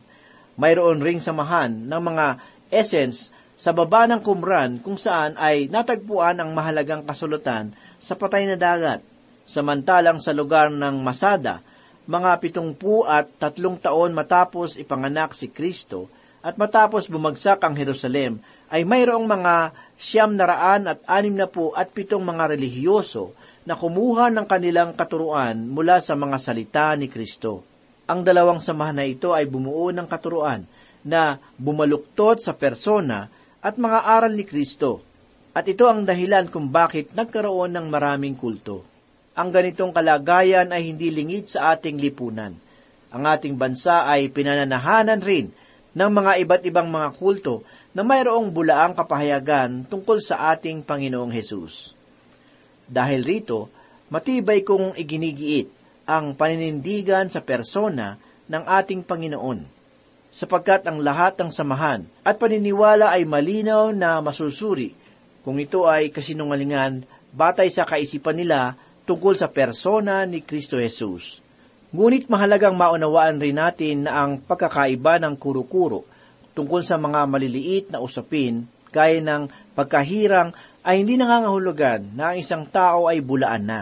Mayroon 0.56 1.00
ring 1.00 1.20
samahan 1.20 1.88
ng 1.88 2.00
mga 2.00 2.26
essence 2.72 3.32
sa 3.56 3.72
baba 3.72 4.08
ng 4.08 4.20
Qumran 4.20 4.80
kung 4.80 4.96
saan 4.96 5.36
ay 5.36 5.68
natagpuan 5.68 6.40
ang 6.40 6.52
mahalagang 6.52 7.04
kasulatan 7.04 7.72
sa 8.00 8.16
patay 8.16 8.48
na 8.48 8.56
dagat. 8.56 9.00
Samantalang 9.42 10.22
sa 10.22 10.32
lugar 10.32 10.70
ng 10.70 11.02
Masada, 11.02 11.60
mga 12.06 12.38
pitungpu 12.40 13.04
at 13.06 13.28
tatlong 13.38 13.78
taon 13.78 14.14
matapos 14.14 14.78
ipanganak 14.78 15.34
si 15.34 15.50
Kristo, 15.50 16.08
at 16.42 16.58
matapos 16.58 17.06
bumagsak 17.06 17.62
ang 17.62 17.78
Jerusalem, 17.78 18.42
ay 18.66 18.82
mayroong 18.82 19.24
mga 19.30 19.70
siyam 19.94 20.34
na 20.34 20.44
raan 20.50 20.90
at 20.90 20.98
anim 21.06 21.38
na 21.38 21.46
po 21.46 21.70
at 21.78 21.94
pitong 21.94 22.26
mga 22.26 22.58
relihiyoso 22.58 23.30
na 23.62 23.78
kumuha 23.78 24.34
ng 24.34 24.46
kanilang 24.50 24.90
katuruan 24.98 25.70
mula 25.70 26.02
sa 26.02 26.18
mga 26.18 26.36
salita 26.42 26.90
ni 26.98 27.06
Kristo. 27.06 27.62
Ang 28.10 28.26
dalawang 28.26 28.58
samahan 28.58 28.98
na 28.98 29.06
ito 29.06 29.30
ay 29.30 29.46
bumuo 29.46 29.94
ng 29.94 30.08
katuruan 30.10 30.66
na 31.06 31.38
bumaluktot 31.54 32.42
sa 32.42 32.58
persona 32.58 33.30
at 33.62 33.78
mga 33.78 34.02
aral 34.02 34.34
ni 34.34 34.42
Kristo. 34.42 35.06
At 35.54 35.68
ito 35.70 35.86
ang 35.86 36.02
dahilan 36.02 36.50
kung 36.50 36.72
bakit 36.74 37.14
nagkaroon 37.14 37.76
ng 37.76 37.86
maraming 37.86 38.34
kulto. 38.34 38.82
Ang 39.38 39.52
ganitong 39.54 39.94
kalagayan 39.94 40.74
ay 40.74 40.90
hindi 40.90 41.12
lingid 41.12 41.46
sa 41.46 41.76
ating 41.76 42.02
lipunan. 42.02 42.56
Ang 43.12 43.22
ating 43.28 43.54
bansa 43.60 44.08
ay 44.08 44.32
pinananahanan 44.32 45.20
rin 45.20 45.52
ng 45.92 46.10
mga 46.10 46.32
iba't 46.44 46.62
ibang 46.64 46.88
mga 46.88 47.08
kulto 47.16 47.64
na 47.92 48.00
mayroong 48.00 48.48
bulaang 48.48 48.96
kapahayagan 48.96 49.84
tungkol 49.84 50.18
sa 50.20 50.52
ating 50.56 50.80
Panginoong 50.80 51.32
Hesus. 51.32 51.92
Dahil 52.88 53.24
rito, 53.24 53.68
matibay 54.08 54.64
kong 54.64 54.96
iginigiit 54.96 55.68
ang 56.08 56.32
paninindigan 56.36 57.28
sa 57.28 57.44
persona 57.44 58.16
ng 58.48 58.64
ating 58.64 59.04
Panginoon, 59.04 59.64
sapagkat 60.32 60.88
ang 60.88 61.00
lahat 61.00 61.36
ng 61.40 61.52
samahan 61.52 62.08
at 62.24 62.40
paniniwala 62.40 63.12
ay 63.12 63.28
malinaw 63.28 63.92
na 63.92 64.18
masusuri 64.24 64.96
kung 65.44 65.60
ito 65.60 65.84
ay 65.84 66.08
kasinungalingan 66.08 67.04
batay 67.32 67.68
sa 67.68 67.84
kaisipan 67.84 68.40
nila 68.40 68.76
tungkol 69.04 69.36
sa 69.36 69.52
persona 69.52 70.24
ni 70.24 70.40
Kristo 70.40 70.80
Jesus. 70.80 71.44
Ngunit 71.92 72.32
mahalagang 72.32 72.72
maunawaan 72.72 73.36
rin 73.36 73.60
natin 73.60 74.08
na 74.08 74.24
ang 74.24 74.40
pagkakaiba 74.40 75.20
ng 75.20 75.36
kuro-kuro 75.36 76.08
tungkol 76.56 76.80
sa 76.80 76.96
mga 76.96 77.28
maliliit 77.28 77.92
na 77.92 78.00
usapin 78.00 78.64
gaya 78.88 79.20
ng 79.20 79.52
pagkahirang 79.76 80.56
ay 80.88 81.04
hindi 81.04 81.20
nangangahulugan 81.20 82.16
na 82.16 82.32
ang 82.32 82.36
isang 82.40 82.64
tao 82.64 83.12
ay 83.12 83.20
bulaan 83.20 83.64
na. 83.68 83.80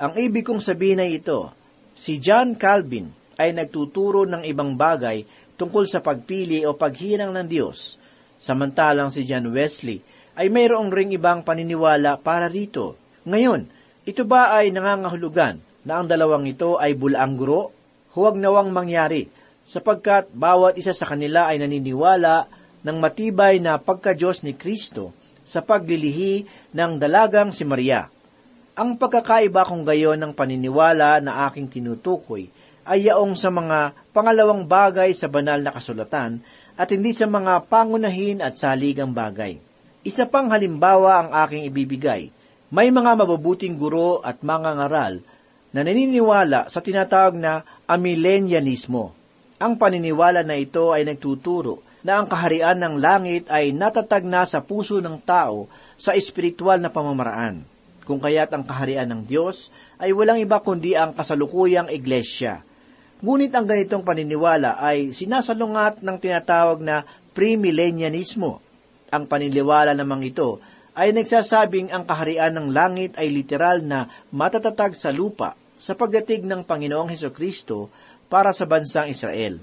Ang 0.00 0.16
ibig 0.16 0.48
kong 0.48 0.64
sabihin 0.64 1.04
ay 1.04 1.20
ito, 1.20 1.52
si 1.92 2.16
John 2.16 2.56
Calvin 2.56 3.12
ay 3.36 3.52
nagtuturo 3.52 4.24
ng 4.24 4.48
ibang 4.48 4.72
bagay 4.72 5.24
tungkol 5.60 5.84
sa 5.84 6.00
pagpili 6.00 6.64
o 6.64 6.72
paghirang 6.72 7.36
ng 7.36 7.46
Diyos, 7.52 8.00
samantalang 8.40 9.12
si 9.12 9.28
John 9.28 9.52
Wesley 9.52 10.00
ay 10.40 10.48
mayroong 10.48 10.88
ring 10.88 11.12
ibang 11.12 11.44
paniniwala 11.44 12.16
para 12.16 12.48
rito. 12.48 12.96
Ngayon, 13.28 13.68
ito 14.08 14.24
ba 14.24 14.56
ay 14.56 14.72
nangangahulugan 14.72 15.60
na 15.82 16.02
ang 16.02 16.06
dalawang 16.06 16.46
ito 16.46 16.78
ay 16.78 16.94
bulaang 16.94 17.34
guro, 17.34 17.74
huwag 18.14 18.38
nawang 18.38 18.70
mangyari, 18.70 19.26
sapagkat 19.62 20.30
bawat 20.34 20.78
isa 20.78 20.94
sa 20.94 21.06
kanila 21.06 21.50
ay 21.50 21.62
naniniwala 21.62 22.46
ng 22.82 22.96
matibay 22.98 23.62
na 23.62 23.78
pagka-Diyos 23.78 24.42
ni 24.42 24.58
Kristo 24.58 25.14
sa 25.42 25.62
paglilihi 25.62 26.46
ng 26.74 26.98
dalagang 26.98 27.50
si 27.50 27.62
Maria. 27.66 28.06
Ang 28.72 28.96
pagkakaiba 28.96 29.68
kong 29.68 29.84
gayon 29.84 30.18
ng 30.18 30.32
paniniwala 30.32 31.20
na 31.20 31.46
aking 31.46 31.68
tinutukoy 31.68 32.48
ay 32.82 33.06
yaong 33.06 33.38
sa 33.38 33.52
mga 33.52 33.94
pangalawang 34.10 34.66
bagay 34.66 35.14
sa 35.14 35.30
banal 35.30 35.60
na 35.62 35.70
kasulatan 35.70 36.42
at 36.74 36.88
hindi 36.90 37.12
sa 37.14 37.28
mga 37.28 37.68
pangunahin 37.68 38.40
at 38.40 38.56
saligang 38.58 39.12
bagay. 39.12 39.60
Isa 40.02 40.26
pang 40.26 40.50
halimbawa 40.50 41.22
ang 41.22 41.30
aking 41.46 41.68
ibibigay. 41.70 42.34
May 42.72 42.88
mga 42.88 43.14
mabubuting 43.14 43.76
guro 43.76 44.24
at 44.24 44.40
mga 44.40 44.80
ngaral 44.80 45.20
na 45.72 45.80
naniniwala 45.80 46.68
sa 46.68 46.84
tinatawag 46.84 47.34
na 47.40 47.64
amillennialismo. 47.88 49.16
Ang 49.56 49.80
paniniwala 49.80 50.44
na 50.44 50.60
ito 50.60 50.92
ay 50.92 51.08
nagtuturo 51.08 51.80
na 52.04 52.20
ang 52.20 52.26
kaharian 52.28 52.76
ng 52.76 52.94
langit 53.00 53.48
ay 53.48 53.72
natatag 53.72 54.26
na 54.26 54.44
sa 54.44 54.60
puso 54.60 55.00
ng 55.00 55.16
tao 55.24 55.70
sa 55.96 56.12
espiritual 56.12 56.76
na 56.82 56.92
pamamaraan. 56.92 57.64
Kung 58.02 58.18
kaya't 58.18 58.50
ang 58.52 58.66
kaharian 58.66 59.08
ng 59.08 59.22
Diyos 59.24 59.70
ay 60.02 60.10
walang 60.10 60.42
iba 60.42 60.58
kundi 60.58 60.98
ang 60.98 61.14
kasalukuyang 61.14 61.88
iglesia. 61.88 62.66
Ngunit 63.22 63.54
ang 63.54 63.70
ganitong 63.70 64.02
paniniwala 64.02 64.82
ay 64.82 65.14
sinasalungat 65.14 66.02
ng 66.02 66.16
tinatawag 66.18 66.82
na 66.82 67.06
premillennialismo. 67.32 68.58
Ang 69.14 69.30
paniniwala 69.30 69.94
namang 69.94 70.26
ito 70.26 70.58
ay 70.98 71.14
nagsasabing 71.14 71.94
ang 71.94 72.02
kaharian 72.02 72.50
ng 72.58 72.74
langit 72.74 73.14
ay 73.14 73.30
literal 73.30 73.78
na 73.86 74.10
matatatag 74.34 74.98
sa 74.98 75.14
lupa 75.14 75.54
sa 75.82 75.98
pagdating 75.98 76.46
ng 76.46 76.62
Panginoong 76.62 77.10
Heso 77.10 77.34
Kristo 77.34 77.90
para 78.30 78.54
sa 78.54 78.70
bansang 78.70 79.10
Israel. 79.10 79.58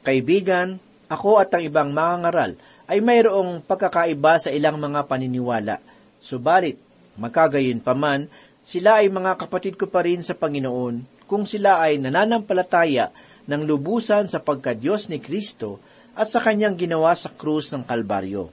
Kaibigan, 0.00 0.80
ako 1.12 1.36
at 1.36 1.52
ang 1.52 1.60
ibang 1.60 1.92
mga 1.92 2.16
ngaral 2.24 2.52
ay 2.88 3.04
mayroong 3.04 3.60
pagkakaiba 3.68 4.40
sa 4.40 4.48
ilang 4.48 4.80
mga 4.80 5.04
paniniwala. 5.04 5.76
Subalit, 6.16 6.80
magkagayon 7.20 7.84
pa 7.84 7.92
man, 7.92 8.32
sila 8.64 9.04
ay 9.04 9.12
mga 9.12 9.36
kapatid 9.36 9.76
ko 9.76 9.84
pa 9.84 10.00
rin 10.00 10.24
sa 10.24 10.32
Panginoon 10.32 11.28
kung 11.28 11.44
sila 11.44 11.84
ay 11.84 12.00
nananampalataya 12.00 13.12
ng 13.44 13.62
lubusan 13.68 14.32
sa 14.32 14.40
pagkadyos 14.40 15.12
ni 15.12 15.20
Kristo 15.20 15.76
at 16.16 16.24
sa 16.32 16.40
kanyang 16.40 16.80
ginawa 16.80 17.12
sa 17.12 17.28
krus 17.28 17.68
ng 17.76 17.84
Kalbaryo. 17.84 18.48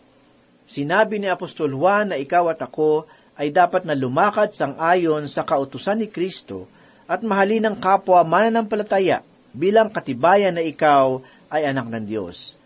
Sinabi 0.67 1.23
ni 1.23 1.31
Apostol 1.31 1.71
Juan 1.71 2.11
na 2.11 2.19
ikaw 2.19 2.51
at 2.51 2.59
ako 2.59 3.07
ay 3.39 3.55
dapat 3.55 3.87
na 3.87 3.95
lumakad 3.95 4.51
sang 4.51 4.75
ayon 4.75 5.31
sa 5.31 5.47
kautusan 5.47 6.03
ni 6.03 6.11
Kristo 6.11 6.76
at 7.07 7.23
mahalin 7.23 7.71
ang 7.71 7.77
kapwa 7.79 8.21
mananampalataya 8.27 9.23
bilang 9.55 9.89
katibayan 9.89 10.59
na 10.59 10.63
ikaw 10.63 11.23
ay 11.47 11.71
anak 11.71 11.87
ng 11.87 12.05
Diyos. 12.05 12.59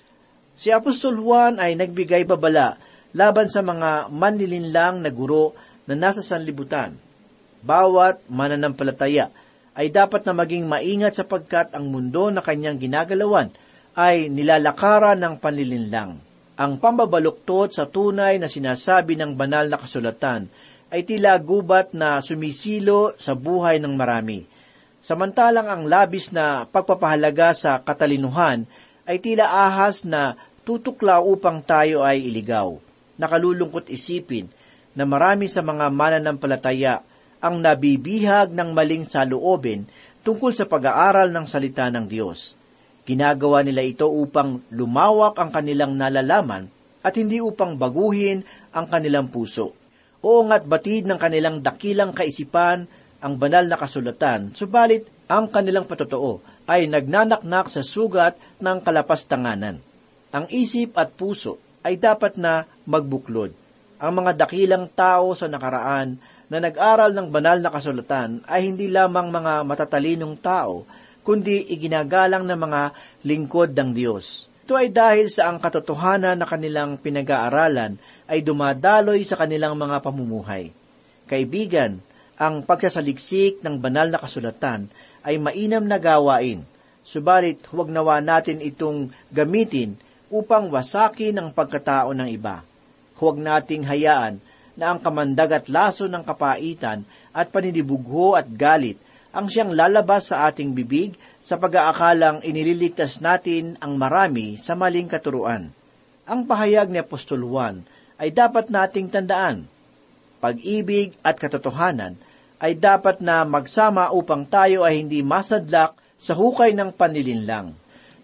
Si 0.57 0.73
Apostol 0.73 1.21
Juan 1.21 1.61
ay 1.61 1.77
nagbigay 1.77 2.25
babala 2.25 2.75
laban 3.13 3.47
sa 3.47 3.61
mga 3.61 4.09
manlilinlang 4.09 4.99
na 4.99 5.09
guro 5.13 5.53
na 5.85 5.93
nasa 5.93 6.25
sanlibutan. 6.25 6.97
Bawat 7.61 8.25
mananampalataya 8.27 9.29
ay 9.77 9.93
dapat 9.93 10.25
na 10.25 10.33
maging 10.35 10.65
maingat 10.65 11.15
sapagkat 11.15 11.71
ang 11.71 11.87
mundo 11.87 12.33
na 12.33 12.43
kanyang 12.43 12.81
ginagalawan 12.81 13.53
ay 13.95 14.27
nilalakaran 14.27 15.21
ng 15.21 15.35
panlilinlang. 15.37 16.19
Ang 16.59 16.77
pambabaluktot 16.77 17.73
sa 17.73 17.87
tunay 17.87 18.37
na 18.37 18.45
sinasabi 18.45 19.15
ng 19.17 19.33
banal 19.33 19.71
na 19.71 19.79
kasulatan 19.79 20.51
ay 20.91 21.07
tila 21.07 21.39
gubat 21.39 21.95
na 21.95 22.19
sumisilo 22.19 23.15
sa 23.15 23.31
buhay 23.31 23.79
ng 23.79 23.95
marami. 23.95 24.43
Samantalang 24.99 25.65
ang 25.71 25.83
labis 25.87 26.29
na 26.35 26.67
pagpapahalaga 26.67 27.55
sa 27.55 27.79
katalinuhan 27.79 28.67
ay 29.07 29.17
tila 29.17 29.49
ahas 29.49 30.03
na 30.03 30.37
tutukla 30.67 31.23
upang 31.23 31.63
tayo 31.63 32.03
ay 32.05 32.21
iligaw. 32.21 32.77
Nakalulungkot 33.17 33.87
isipin 33.87 34.51
na 34.93 35.07
marami 35.07 35.47
sa 35.47 35.63
mga 35.63 35.89
mananampalataya 35.89 37.01
ang 37.41 37.57
nabibihag 37.63 38.53
ng 38.53 38.69
maling 38.75 39.07
saluobin 39.07 39.89
tungkol 40.21 40.53
sa 40.53 40.69
pag-aaral 40.69 41.33
ng 41.33 41.45
salita 41.49 41.89
ng 41.89 42.05
Diyos. 42.05 42.59
Ginagawa 43.01 43.65
nila 43.65 43.81
ito 43.81 44.05
upang 44.05 44.61
lumawak 44.69 45.33
ang 45.41 45.49
kanilang 45.49 45.97
nalalaman 45.97 46.69
at 47.01 47.17
hindi 47.17 47.41
upang 47.41 47.73
baguhin 47.81 48.45
ang 48.69 48.85
kanilang 48.85 49.33
puso. 49.33 49.80
Oo 50.21 50.45
nga't 50.45 50.69
batid 50.69 51.09
ng 51.09 51.17
kanilang 51.17 51.65
dakilang 51.65 52.13
kaisipan 52.13 52.85
ang 53.21 53.33
banal 53.37 53.65
na 53.65 53.77
kasulatan, 53.77 54.53
subalit 54.53 55.09
ang 55.25 55.49
kanilang 55.49 55.89
patotoo 55.89 56.41
ay 56.69 56.85
nagnanaknak 56.89 57.69
sa 57.69 57.81
sugat 57.81 58.37
ng 58.61 58.77
kalapastanganan. 58.85 59.81
Ang 60.33 60.45
isip 60.49 60.97
at 60.97 61.13
puso 61.13 61.57
ay 61.81 61.97
dapat 61.97 62.37
na 62.37 62.69
magbuklod. 62.85 63.53
Ang 64.01 64.11
mga 64.21 64.45
dakilang 64.45 64.89
tao 64.93 65.33
sa 65.37 65.49
nakaraan 65.49 66.17
na 66.51 66.57
nag-aral 66.59 67.15
ng 67.15 67.27
banal 67.31 67.57
na 67.63 67.71
kasulatan 67.71 68.45
ay 68.45 68.69
hindi 68.69 68.91
lamang 68.91 69.29
mga 69.29 69.53
matatalinong 69.63 70.35
tao, 70.41 70.83
kundi 71.21 71.69
iginagalang 71.71 72.45
ng 72.45 72.59
mga 72.59 72.81
lingkod 73.23 73.71
ng 73.71 73.89
Diyos. 73.93 74.50
Ito 74.71 74.79
ay 74.79 74.95
dahil 74.95 75.27
sa 75.27 75.51
ang 75.51 75.59
katotohanan 75.59 76.39
na 76.39 76.47
kanilang 76.47 76.95
pinag-aaralan 76.95 77.99
ay 78.23 78.39
dumadaloy 78.39 79.19
sa 79.27 79.35
kanilang 79.35 79.75
mga 79.75 79.99
pamumuhay. 79.99 80.71
Kaibigan, 81.27 81.99
ang 82.39 82.63
pagsasaliksik 82.63 83.59
ng 83.59 83.83
banal 83.83 84.07
na 84.07 84.15
kasulatan 84.15 84.87
ay 85.27 85.35
mainam 85.43 85.83
na 85.83 85.99
gawain, 85.99 86.63
subalit 87.03 87.59
huwag 87.67 87.91
nawa 87.91 88.23
natin 88.23 88.63
itong 88.63 89.11
gamitin 89.27 89.99
upang 90.31 90.71
wasakin 90.71 91.35
ang 91.35 91.51
pagkatao 91.51 92.15
ng 92.15 92.31
iba. 92.31 92.63
Huwag 93.19 93.43
nating 93.43 93.83
hayaan 93.83 94.39
na 94.79 94.95
ang 94.95 95.03
kamandag 95.03 95.51
at 95.51 95.65
laso 95.67 96.07
ng 96.07 96.23
kapaitan 96.23 97.03
at 97.35 97.51
paninibugho 97.51 98.39
at 98.39 98.47
galit 98.47 98.95
ang 99.35 99.51
siyang 99.51 99.75
lalabas 99.75 100.31
sa 100.31 100.47
ating 100.47 100.71
bibig 100.71 101.19
sa 101.41 101.57
pag-aakalang 101.57 102.45
inililigtas 102.45 103.17
natin 103.17 103.73
ang 103.81 103.97
marami 103.97 104.61
sa 104.61 104.77
maling 104.77 105.09
katuruan. 105.09 105.73
Ang 106.29 106.45
pahayag 106.45 106.93
ni 106.93 107.01
Apostol 107.01 107.41
Juan 107.41 107.81
ay 108.21 108.29
dapat 108.29 108.69
nating 108.69 109.09
tandaan. 109.09 109.65
Pag-ibig 110.37 111.17
at 111.25 111.41
katotohanan 111.41 112.17
ay 112.61 112.77
dapat 112.77 113.25
na 113.25 113.41
magsama 113.41 114.13
upang 114.13 114.45
tayo 114.45 114.85
ay 114.85 115.01
hindi 115.01 115.25
masadlak 115.25 115.97
sa 116.21 116.37
hukay 116.37 116.77
ng 116.77 116.93
panlilinlang. 116.93 117.73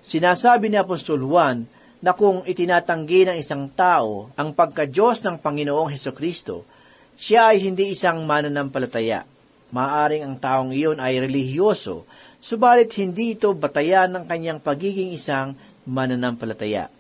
Sinasabi 0.06 0.70
ni 0.70 0.78
Apostol 0.78 1.26
Juan 1.26 1.66
na 1.98 2.14
kung 2.14 2.46
itinatanggi 2.46 3.26
ng 3.26 3.38
isang 3.42 3.74
tao 3.74 4.30
ang 4.38 4.54
pagka-Diyos 4.54 5.26
ng 5.26 5.42
Panginoong 5.42 5.90
Heso 5.90 6.14
Kristo, 6.14 6.70
siya 7.18 7.50
ay 7.50 7.66
hindi 7.66 7.90
isang 7.90 8.22
mananampalataya. 8.30 9.26
Maaring 9.74 10.24
ang 10.24 10.38
taong 10.38 10.72
iyon 10.72 11.02
ay 11.02 11.18
relihiyoso, 11.18 12.06
subalit 12.42 12.94
hindi 12.98 13.38
ito 13.38 13.54
batayan 13.54 14.14
ng 14.14 14.26
kanyang 14.26 14.60
pagiging 14.62 15.14
isang 15.14 15.58
mananampalataya. 15.88 16.92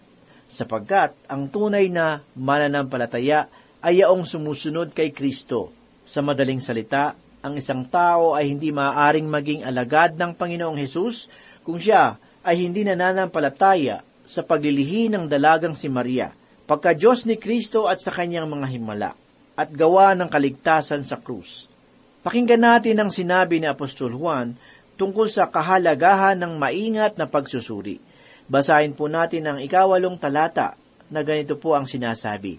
Sapagkat 0.48 1.14
ang 1.28 1.52
tunay 1.52 1.92
na 1.92 2.24
mananampalataya 2.34 3.52
ay 3.84 4.02
yaong 4.02 4.24
sumusunod 4.24 4.96
kay 4.96 5.12
Kristo. 5.12 5.76
Sa 6.08 6.24
madaling 6.24 6.64
salita, 6.64 7.20
ang 7.44 7.60
isang 7.60 7.84
tao 7.88 8.34
ay 8.34 8.50
hindi 8.50 8.72
maaaring 8.72 9.28
maging 9.28 9.62
alagad 9.68 10.16
ng 10.16 10.34
Panginoong 10.34 10.80
Hesus 10.80 11.28
kung 11.68 11.78
siya 11.78 12.16
ay 12.48 12.64
hindi 12.64 12.88
nananampalataya 12.88 14.02
sa 14.28 14.44
paglilihi 14.44 15.12
ng 15.12 15.28
dalagang 15.28 15.76
si 15.76 15.88
Maria, 15.88 16.32
pagka 16.68 16.92
Diyos 16.92 17.24
ni 17.24 17.40
Kristo 17.40 17.88
at 17.88 18.04
sa 18.04 18.12
kanyang 18.12 18.48
mga 18.48 18.68
himala, 18.72 19.12
at 19.56 19.72
gawa 19.72 20.16
ng 20.16 20.28
kaligtasan 20.28 21.08
sa 21.08 21.20
krus. 21.20 21.68
Pakinggan 22.28 22.60
natin 22.60 23.00
ang 23.00 23.08
sinabi 23.08 23.64
ni 23.64 23.68
Apostol 23.72 24.12
Juan 24.12 24.52
tungkol 24.98 25.30
sa 25.30 25.48
kahalagahan 25.48 26.36
ng 26.42 26.58
maingat 26.58 27.16
na 27.16 27.30
pagsusuri. 27.30 28.02
Basahin 28.50 28.98
po 28.98 29.06
natin 29.06 29.46
ang 29.46 29.58
ikawalong 29.62 30.18
talata 30.18 30.74
na 31.14 31.22
ganito 31.22 31.56
po 31.56 31.78
ang 31.78 31.86
sinasabi. 31.86 32.58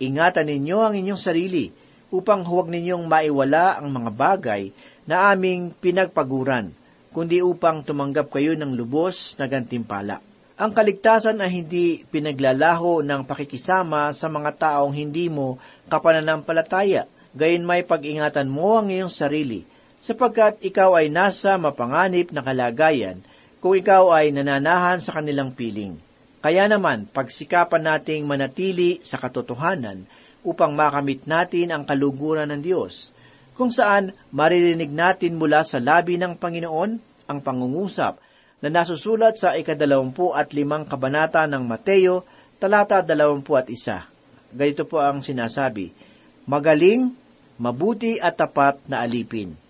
Ingatan 0.00 0.50
ninyo 0.50 0.78
ang 0.80 0.94
inyong 0.96 1.20
sarili 1.20 1.70
upang 2.10 2.42
huwag 2.42 2.72
ninyong 2.72 3.04
maiwala 3.06 3.78
ang 3.78 3.90
mga 3.90 4.10
bagay 4.10 4.62
na 5.04 5.30
aming 5.30 5.70
pinagpaguran, 5.70 6.72
kundi 7.14 7.44
upang 7.44 7.84
tumanggap 7.84 8.32
kayo 8.32 8.56
ng 8.58 8.74
lubos 8.74 9.38
na 9.38 9.46
gantimpala. 9.46 10.18
Ang 10.54 10.70
kaligtasan 10.70 11.42
ay 11.42 11.50
hindi 11.50 12.06
pinaglalaho 12.06 13.02
ng 13.02 13.26
pakikisama 13.26 14.14
sa 14.14 14.30
mga 14.30 14.50
taong 14.54 14.94
hindi 14.94 15.26
mo 15.26 15.58
kapananampalataya. 15.90 17.10
Gayon 17.34 17.66
may 17.66 17.82
pag-ingatan 17.82 18.46
mo 18.46 18.78
ang 18.78 18.86
iyong 18.86 19.10
sarili, 19.10 19.66
sapagkat 20.04 20.60
ikaw 20.60 21.00
ay 21.00 21.08
nasa 21.08 21.56
mapanganib 21.56 22.28
na 22.36 22.44
kalagayan 22.44 23.24
kung 23.64 23.72
ikaw 23.72 24.12
ay 24.12 24.36
nananahan 24.36 25.00
sa 25.00 25.16
kanilang 25.16 25.56
piling. 25.56 25.96
Kaya 26.44 26.68
naman, 26.68 27.08
pagsikapan 27.08 27.88
nating 27.88 28.28
manatili 28.28 29.00
sa 29.00 29.16
katotohanan 29.16 30.04
upang 30.44 30.76
makamit 30.76 31.24
natin 31.24 31.72
ang 31.72 31.88
kaluguran 31.88 32.52
ng 32.52 32.60
Diyos, 32.60 33.16
kung 33.56 33.72
saan 33.72 34.12
maririnig 34.28 34.92
natin 34.92 35.40
mula 35.40 35.64
sa 35.64 35.80
labi 35.80 36.20
ng 36.20 36.36
Panginoon 36.36 36.90
ang 37.24 37.38
pangungusap 37.40 38.20
na 38.60 38.68
nasusulat 38.68 39.40
sa 39.40 39.56
ikadalawampu 39.56 40.36
at 40.36 40.52
limang 40.52 40.84
kabanata 40.84 41.48
ng 41.48 41.64
Mateo, 41.64 42.28
talata 42.60 43.00
dalawampu 43.00 43.56
at 43.56 43.72
isa. 43.72 44.04
Ganito 44.52 44.84
po 44.84 45.00
ang 45.00 45.24
sinasabi, 45.24 45.96
Magaling, 46.44 47.08
mabuti 47.56 48.20
at 48.20 48.36
tapat 48.36 48.84
na 48.84 49.00
alipin. 49.00 49.63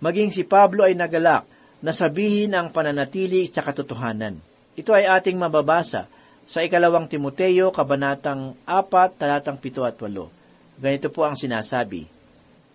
Maging 0.00 0.32
si 0.32 0.42
Pablo 0.48 0.88
ay 0.88 0.96
nagalak 0.96 1.44
na 1.80 1.92
sabihin 1.92 2.56
ang 2.56 2.72
pananatili 2.72 3.48
sa 3.48 3.60
katotohanan. 3.60 4.40
Ito 4.76 4.96
ay 4.96 5.08
ating 5.08 5.36
mababasa 5.36 6.08
sa 6.48 6.64
ikalawang 6.64 7.06
Timoteo, 7.06 7.70
kabanatang 7.70 8.56
4, 8.64 9.20
talatang 9.20 9.60
7 9.60 9.86
at 9.86 9.96
8. 10.00 10.80
Ganito 10.80 11.08
po 11.12 11.28
ang 11.28 11.36
sinasabi, 11.36 12.08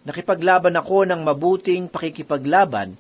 Nakipaglaban 0.06 0.78
ako 0.78 1.10
ng 1.10 1.22
mabuting 1.26 1.90
pakikipaglaban 1.90 2.94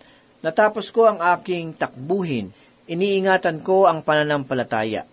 Natapos 0.45 0.93
ko 0.93 1.09
ang 1.09 1.17
aking 1.17 1.73
takbuhin, 1.73 2.53
iniingatan 2.85 3.65
ko 3.65 3.89
ang 3.89 4.05
pananampalataya. 4.05 5.09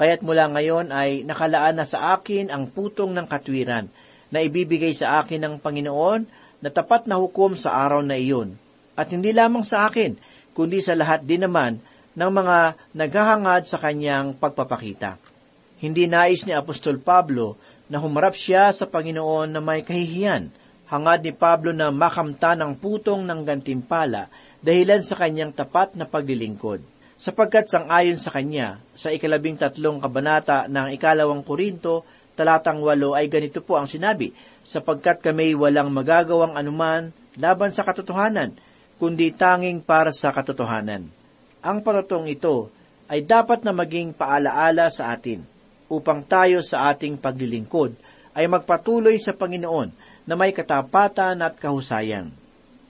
Kaya't 0.00 0.24
mula 0.24 0.48
ngayon 0.48 0.88
ay 0.88 1.20
nakalaan 1.28 1.76
na 1.76 1.84
sa 1.84 2.16
akin 2.16 2.48
ang 2.48 2.72
putong 2.72 3.12
ng 3.12 3.28
katwiran 3.28 3.92
na 4.32 4.40
ibibigay 4.40 4.96
sa 4.96 5.20
akin 5.20 5.44
ng 5.44 5.54
Panginoon 5.60 6.24
na 6.60 6.68
tapat 6.68 7.08
na 7.08 7.16
hukom 7.16 7.56
sa 7.56 7.74
araw 7.76 8.04
na 8.04 8.16
iyon. 8.16 8.56
At 8.96 9.12
hindi 9.12 9.32
lamang 9.32 9.64
sa 9.64 9.88
akin, 9.88 10.16
kundi 10.52 10.84
sa 10.84 10.92
lahat 10.92 11.24
din 11.24 11.44
naman 11.44 11.80
ng 12.12 12.30
mga 12.30 12.58
naghahangad 12.92 13.64
sa 13.64 13.80
kanyang 13.80 14.36
pagpapakita. 14.36 15.16
Hindi 15.80 16.04
nais 16.04 16.44
ni 16.44 16.52
Apostol 16.52 17.00
Pablo 17.00 17.56
na 17.88 17.96
humarap 17.96 18.36
siya 18.36 18.68
sa 18.70 18.84
Panginoon 18.84 19.56
na 19.56 19.60
may 19.64 19.80
kahihiyan. 19.80 20.52
Hangad 20.90 21.24
ni 21.24 21.32
Pablo 21.32 21.72
na 21.72 21.88
makamta 21.88 22.52
ng 22.58 22.76
putong 22.76 23.24
ng 23.24 23.40
gantimpala 23.46 24.28
dahilan 24.60 25.00
sa 25.00 25.16
kanyang 25.16 25.56
tapat 25.56 25.96
na 25.96 26.04
paglilingkod. 26.04 26.84
Sapagkat 27.20 27.68
sangayon 27.68 28.16
sa 28.16 28.32
kanya, 28.32 28.80
sa 28.96 29.12
ikalabing 29.12 29.56
tatlong 29.56 30.00
kabanata 30.00 30.68
ng 30.68 30.92
ikalawang 30.96 31.44
Korinto, 31.44 32.04
talatang 32.40 32.80
walo 32.80 33.12
ay 33.12 33.28
ganito 33.28 33.60
po 33.60 33.76
ang 33.76 33.84
sinabi, 33.84 34.32
sapagkat 34.64 35.20
kami 35.20 35.52
walang 35.52 35.92
magagawang 35.92 36.56
anuman 36.56 37.12
laban 37.36 37.68
sa 37.68 37.84
katotohanan, 37.84 38.56
kundi 38.96 39.28
tanging 39.36 39.84
para 39.84 40.08
sa 40.08 40.32
katotohanan. 40.32 41.04
Ang 41.60 41.78
paratong 41.84 42.32
ito 42.32 42.72
ay 43.12 43.28
dapat 43.28 43.60
na 43.60 43.76
maging 43.76 44.16
paalaala 44.16 44.88
sa 44.88 45.12
atin, 45.12 45.44
upang 45.92 46.24
tayo 46.24 46.64
sa 46.64 46.88
ating 46.88 47.20
paglilingkod 47.20 47.92
ay 48.32 48.48
magpatuloy 48.48 49.20
sa 49.20 49.36
Panginoon 49.36 49.92
na 50.24 50.34
may 50.38 50.56
katapatan 50.56 51.44
at 51.44 51.60
kahusayan. 51.60 52.32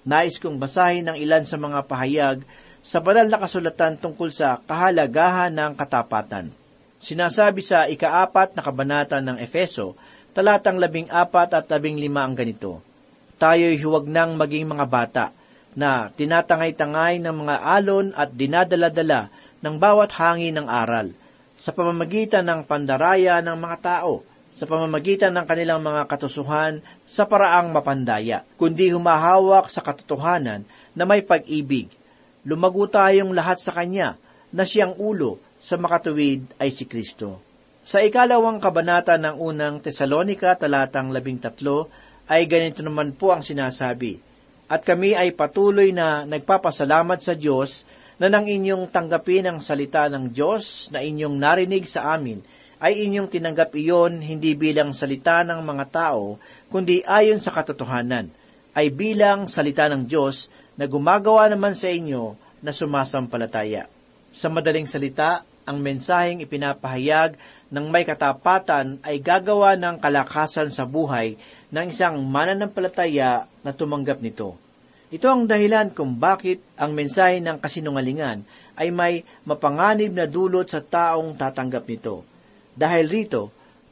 Nais 0.06 0.38
kong 0.38 0.60
basahin 0.60 1.10
ang 1.10 1.18
ilan 1.18 1.42
sa 1.42 1.58
mga 1.58 1.82
pahayag 1.90 2.44
sa 2.80 3.02
banal 3.02 3.26
na 3.26 3.40
kasulatan 3.40 3.98
tungkol 3.98 4.30
sa 4.30 4.60
kahalagahan 4.64 5.52
ng 5.52 5.72
katapatan. 5.76 6.59
Sinasabi 7.00 7.64
sa 7.64 7.88
ikaapat 7.88 8.52
na 8.52 8.60
kabanata 8.60 9.24
ng 9.24 9.40
Efeso, 9.40 9.96
talatang 10.36 10.76
labing 10.76 11.08
apat 11.08 11.56
at 11.56 11.64
labing 11.72 11.96
lima 11.96 12.28
ang 12.28 12.36
ganito, 12.36 12.84
Tayo'y 13.40 13.80
huwag 13.80 14.04
nang 14.04 14.36
maging 14.36 14.68
mga 14.68 14.84
bata, 14.84 15.24
na 15.72 16.12
tinatangay-tangay 16.12 17.24
ng 17.24 17.32
mga 17.32 17.56
alon 17.56 18.12
at 18.12 18.36
dinadala-dala 18.36 19.32
ng 19.64 19.74
bawat 19.80 20.12
hangin 20.12 20.60
ng 20.60 20.68
aral, 20.68 21.16
sa 21.56 21.72
pamamagitan 21.72 22.44
ng 22.44 22.68
pandaraya 22.68 23.40
ng 23.40 23.56
mga 23.56 23.76
tao, 23.80 24.20
sa 24.52 24.68
pamamagitan 24.68 25.32
ng 25.32 25.48
kanilang 25.48 25.80
mga 25.80 26.04
katusuhan 26.04 26.84
sa 27.08 27.24
paraang 27.24 27.72
mapandaya, 27.72 28.44
kundi 28.60 28.92
humahawak 28.92 29.72
sa 29.72 29.80
katotohanan 29.80 30.68
na 30.92 31.08
may 31.08 31.24
pag-ibig. 31.24 31.88
Lumago 32.44 32.84
tayong 32.84 33.32
lahat 33.32 33.56
sa 33.56 33.72
Kanya 33.72 34.20
na 34.52 34.68
siyang 34.68 34.92
ulo 35.00 35.40
sa 35.60 35.76
makatuwid 35.76 36.56
ay 36.56 36.72
si 36.72 36.88
Kristo. 36.88 37.38
Sa 37.84 38.00
ikalawang 38.00 38.56
kabanata 38.56 39.20
ng 39.20 39.36
unang 39.36 39.84
Tesalonika 39.84 40.56
talatang 40.56 41.12
labing 41.12 41.36
tatlo 41.36 41.92
ay 42.32 42.48
ganito 42.48 42.80
naman 42.80 43.12
po 43.12 43.36
ang 43.36 43.44
sinasabi, 43.44 44.16
At 44.70 44.86
kami 44.86 45.12
ay 45.12 45.36
patuloy 45.36 45.92
na 45.92 46.24
nagpapasalamat 46.24 47.20
sa 47.20 47.36
Diyos 47.36 47.84
na 48.16 48.32
nang 48.32 48.46
inyong 48.48 48.88
tanggapin 48.88 49.48
ang 49.48 49.58
salita 49.60 50.08
ng 50.08 50.32
Diyos 50.32 50.88
na 50.94 51.04
inyong 51.04 51.36
narinig 51.36 51.84
sa 51.84 52.14
amin, 52.14 52.40
ay 52.80 53.04
inyong 53.04 53.28
tinanggap 53.28 53.76
iyon 53.76 54.24
hindi 54.24 54.56
bilang 54.56 54.96
salita 54.96 55.44
ng 55.44 55.60
mga 55.60 55.84
tao, 55.92 56.40
kundi 56.72 57.04
ayon 57.04 57.42
sa 57.42 57.52
katotohanan, 57.52 58.32
ay 58.72 58.88
bilang 58.88 59.44
salita 59.50 59.90
ng 59.90 60.06
Diyos 60.06 60.48
na 60.78 60.88
gumagawa 60.88 61.50
naman 61.50 61.76
sa 61.76 61.90
inyo 61.90 62.38
na 62.64 62.72
sumasampalataya. 62.72 63.90
Sa 64.30 64.46
madaling 64.46 64.86
salita, 64.86 65.42
ang 65.68 65.78
mensaheng 65.78 66.42
ipinapahayag 66.42 67.36
ng 67.70 67.86
may 67.88 68.02
katapatan 68.02 68.98
ay 69.06 69.22
gagawa 69.22 69.76
ng 69.76 70.00
kalakasan 70.00 70.72
sa 70.72 70.88
buhay 70.88 71.38
ng 71.70 71.86
isang 71.92 72.18
mananampalataya 72.24 73.46
na 73.62 73.70
tumanggap 73.70 74.18
nito. 74.24 74.58
Ito 75.10 75.26
ang 75.26 75.50
dahilan 75.50 75.90
kung 75.90 76.22
bakit 76.22 76.62
ang 76.78 76.94
mensahe 76.94 77.42
ng 77.42 77.58
kasinungalingan 77.58 78.46
ay 78.78 78.94
may 78.94 79.26
mapanganib 79.42 80.14
na 80.14 80.30
dulot 80.30 80.70
sa 80.70 80.78
taong 80.78 81.34
tatanggap 81.34 81.84
nito. 81.90 82.22
Dahil 82.78 83.10
rito, 83.10 83.50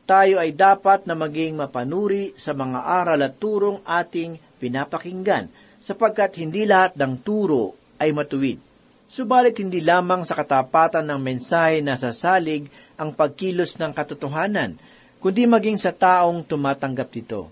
tayo 0.09 0.41
ay 0.41 0.57
dapat 0.57 1.05
na 1.05 1.13
maging 1.13 1.59
mapanuri 1.59 2.33
sa 2.39 2.57
mga 2.57 2.81
aral 2.81 3.21
at 3.21 3.37
turong 3.37 3.85
ating 3.85 4.41
pinapakinggan, 4.57 5.53
sapagkat 5.83 6.41
hindi 6.41 6.65
lahat 6.65 6.97
ng 6.97 7.21
turo 7.21 7.77
ay 8.01 8.15
matuwid. 8.17 8.68
Subalit 9.09 9.57
hindi 9.57 9.81
lamang 9.81 10.21
sa 10.21 10.37
katapatan 10.37 11.01
ng 11.09 11.17
mensahe 11.17 11.81
na 11.81 11.97
sasalig 11.97 12.69
ang 13.01 13.17
pagkilos 13.17 13.81
ng 13.81 13.97
katotohanan, 13.97 14.77
kundi 15.17 15.49
maging 15.49 15.81
sa 15.81 15.97
taong 15.97 16.45
tumatanggap 16.45 17.09
dito. 17.09 17.49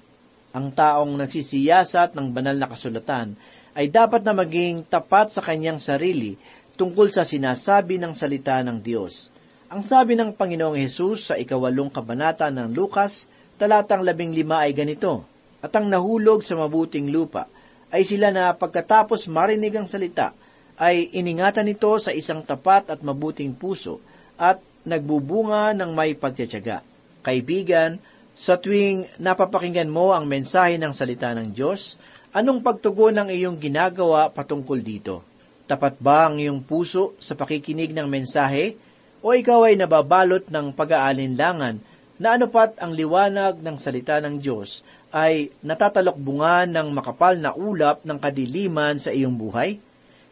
Ang 0.52 0.76
taong 0.76 1.16
nagsisiyasat 1.16 2.12
ng 2.12 2.28
banal 2.28 2.60
na 2.60 2.68
kasulatan 2.68 3.40
ay 3.72 3.88
dapat 3.88 4.20
na 4.20 4.36
maging 4.36 4.84
tapat 4.84 5.32
sa 5.32 5.40
kanyang 5.40 5.80
sarili 5.80 6.36
tungkol 6.76 7.08
sa 7.08 7.24
sinasabi 7.24 7.96
ng 7.96 8.12
salita 8.12 8.60
ng 8.60 8.76
Diyos. 8.84 9.32
Ang 9.72 9.80
sabi 9.80 10.12
ng 10.12 10.36
Panginoong 10.36 10.76
Hesus 10.76 11.32
sa 11.32 11.34
ikawalong 11.40 11.88
kabanata 11.88 12.52
ng 12.52 12.76
Lukas, 12.76 13.32
talatang 13.56 14.04
labing 14.04 14.36
lima 14.36 14.60
ay 14.60 14.76
ganito, 14.76 15.24
At 15.64 15.72
ang 15.72 15.88
nahulog 15.88 16.44
sa 16.44 16.52
mabuting 16.54 17.08
lupa 17.08 17.48
ay 17.88 18.04
sila 18.04 18.28
na 18.28 18.52
pagkatapos 18.52 19.24
marinig 19.32 19.72
ang 19.72 19.88
salita, 19.88 20.36
ay 20.76 21.08
iningatan 21.16 21.72
ito 21.72 21.96
sa 21.96 22.12
isang 22.12 22.44
tapat 22.44 22.92
at 22.92 23.00
mabuting 23.00 23.56
puso 23.56 24.00
at 24.36 24.60
nagbubunga 24.84 25.72
ng 25.72 25.90
may 25.96 26.12
pagtsatsaga. 26.12 26.84
Kaibigan, 27.24 27.98
sa 28.36 28.60
tuwing 28.60 29.08
napapakinggan 29.16 29.88
mo 29.88 30.12
ang 30.12 30.28
mensahe 30.28 30.76
ng 30.76 30.92
salita 30.92 31.32
ng 31.32 31.56
Diyos, 31.56 31.96
anong 32.36 32.60
pagtugon 32.60 33.16
ang 33.16 33.32
iyong 33.32 33.56
ginagawa 33.56 34.28
patungkol 34.28 34.84
dito? 34.84 35.24
Tapat 35.64 35.98
ba 35.98 36.28
ang 36.28 36.36
iyong 36.36 36.62
puso 36.62 37.16
sa 37.18 37.32
pakikinig 37.32 37.96
ng 37.96 38.06
mensahe? 38.06 38.76
O 39.24 39.32
ikaw 39.32 39.66
ay 39.66 39.80
nababalot 39.80 40.46
ng 40.52 40.76
pag-aalinlangan 40.76 41.80
na 42.20 42.36
anupat 42.36 42.76
ang 42.78 42.92
liwanag 42.92 43.64
ng 43.64 43.76
salita 43.80 44.20
ng 44.20 44.38
Diyos 44.38 44.84
ay 45.10 45.48
natatalokbungan 45.64 46.70
ng 46.70 46.88
makapal 46.92 47.40
na 47.40 47.56
ulap 47.56 48.04
ng 48.04 48.20
kadiliman 48.20 49.00
sa 49.00 49.10
iyong 49.10 49.34
buhay? 49.34 49.80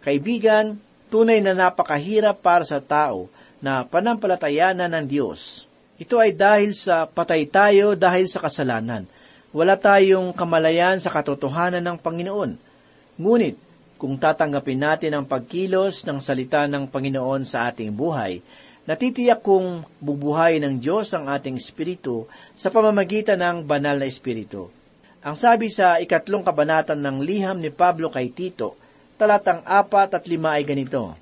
Kaibigan, 0.04 0.76
tunay 1.08 1.40
na 1.40 1.56
napakahirap 1.56 2.44
para 2.44 2.60
sa 2.68 2.76
tao 2.76 3.32
na 3.64 3.88
panampalatayanan 3.88 4.92
ng 4.92 5.06
Diyos. 5.08 5.64
Ito 5.96 6.20
ay 6.20 6.36
dahil 6.36 6.76
sa 6.76 7.08
patay 7.08 7.48
tayo 7.48 7.96
dahil 7.96 8.28
sa 8.28 8.44
kasalanan. 8.44 9.08
Wala 9.56 9.80
tayong 9.80 10.36
kamalayan 10.36 11.00
sa 11.00 11.08
katotohanan 11.08 11.80
ng 11.80 11.96
Panginoon. 11.96 12.52
Ngunit, 13.16 13.56
kung 13.96 14.20
tatanggapin 14.20 14.76
natin 14.76 15.16
ang 15.16 15.24
pagkilos 15.24 16.04
ng 16.04 16.20
salita 16.20 16.68
ng 16.68 16.84
Panginoon 16.92 17.48
sa 17.48 17.72
ating 17.72 17.94
buhay, 17.96 18.44
natitiyak 18.84 19.40
kong 19.40 19.88
bubuhay 20.04 20.60
ng 20.60 20.84
Diyos 20.84 21.16
ang 21.16 21.32
ating 21.32 21.56
espiritu 21.56 22.28
sa 22.52 22.68
pamamagitan 22.68 23.40
ng 23.40 23.64
banal 23.64 23.96
na 23.96 24.04
espiritu. 24.04 24.68
Ang 25.24 25.40
sabi 25.40 25.72
sa 25.72 25.96
ikatlong 25.96 26.44
kabanatan 26.44 27.00
ng 27.00 27.24
liham 27.24 27.56
ni 27.56 27.72
Pablo 27.72 28.12
kay 28.12 28.28
Tito, 28.28 28.83
talatang 29.16 29.62
apat 29.64 30.18
at 30.18 30.24
lima 30.26 30.58
ay 30.58 30.64
ganito, 30.66 31.14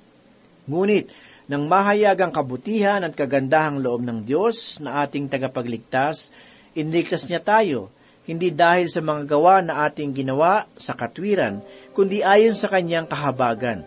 Ngunit, 0.63 1.11
nang 1.51 1.67
mahayag 1.67 2.17
ang 2.23 2.33
kabutihan 2.33 3.03
at 3.03 3.19
kagandahang 3.19 3.83
loob 3.83 4.07
ng 4.07 4.23
Diyos 4.23 4.79
na 4.79 5.03
ating 5.03 5.27
tagapagligtas, 5.27 6.31
inligtas 6.79 7.27
niya 7.27 7.43
tayo, 7.43 7.91
hindi 8.23 8.55
dahil 8.55 8.87
sa 8.87 9.03
mga 9.03 9.27
gawa 9.27 9.59
na 9.61 9.83
ating 9.91 10.15
ginawa 10.15 10.71
sa 10.79 10.95
katwiran, 10.95 11.59
kundi 11.91 12.23
ayon 12.23 12.55
sa 12.55 12.71
kanyang 12.71 13.11
kahabagan, 13.11 13.83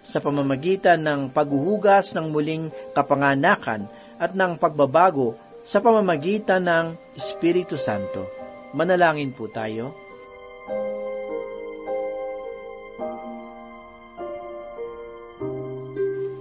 sa 0.00 0.24
pamamagitan 0.24 1.04
ng 1.04 1.20
paghuhugas 1.28 2.16
ng 2.16 2.32
muling 2.32 2.72
kapanganakan 2.96 3.84
at 4.16 4.32
ng 4.32 4.56
pagbabago 4.56 5.36
sa 5.60 5.84
pamamagitan 5.84 6.64
ng 6.64 6.86
Espiritu 7.16 7.76
Santo. 7.76 8.28
Manalangin 8.72 9.32
po 9.32 9.48
tayo. 9.52 9.92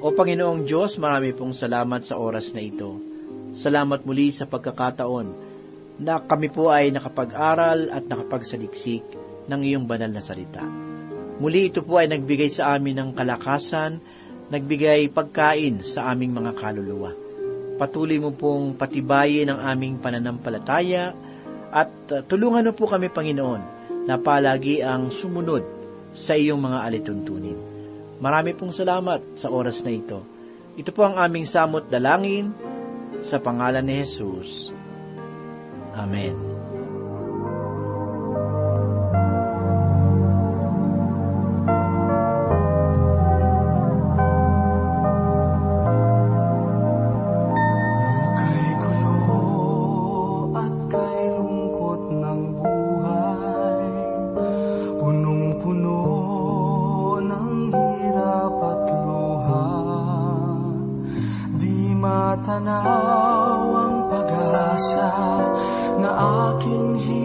O 0.03 0.11
Panginoong 0.11 0.67
Diyos, 0.67 0.99
marami 0.99 1.31
pong 1.31 1.55
salamat 1.55 2.03
sa 2.03 2.19
oras 2.19 2.51
na 2.51 2.59
ito. 2.59 2.99
Salamat 3.55 4.03
muli 4.03 4.35
sa 4.35 4.43
pagkakataon 4.43 5.27
na 6.03 6.19
kami 6.19 6.51
po 6.51 6.67
ay 6.67 6.91
nakapag-aral 6.91 7.87
at 7.87 8.03
nakapagsaliksik 8.11 9.07
ng 9.47 9.61
iyong 9.63 9.87
banal 9.87 10.11
na 10.11 10.19
salita. 10.19 10.59
Muli 11.39 11.71
ito 11.71 11.87
po 11.87 12.03
ay 12.03 12.11
nagbigay 12.11 12.51
sa 12.51 12.75
amin 12.75 12.99
ng 12.99 13.09
kalakasan, 13.15 14.03
nagbigay 14.51 15.07
pagkain 15.07 15.79
sa 15.79 16.11
aming 16.11 16.35
mga 16.35 16.51
kaluluwa. 16.51 17.15
Patuloy 17.79 18.19
mo 18.19 18.35
pong 18.35 18.75
patibayin 18.75 19.55
ang 19.55 19.63
aming 19.63 20.03
pananampalataya 20.03 21.15
at 21.71 22.27
tulungan 22.27 22.67
mo 22.67 22.75
po 22.75 22.91
kami, 22.91 23.07
Panginoon, 23.07 23.61
na 24.03 24.19
palagi 24.19 24.83
ang 24.83 25.15
sumunod 25.15 25.63
sa 26.11 26.35
iyong 26.35 26.59
mga 26.59 26.91
alituntunin. 26.91 27.72
Marami 28.23 28.55
pong 28.55 28.71
salamat 28.71 29.35
sa 29.35 29.51
oras 29.51 29.83
na 29.83 29.91
ito. 29.91 30.23
Ito 30.79 30.95
po 30.95 31.03
ang 31.03 31.19
aming 31.19 31.43
samot 31.43 31.91
dalangin 31.91 32.55
sa 33.19 33.43
pangalan 33.43 33.83
ni 33.83 33.99
Jesus. 33.99 34.71
Amen. 35.91 36.52
Na 66.23 66.55
aking 66.55 66.95
hinahanap 67.03 67.22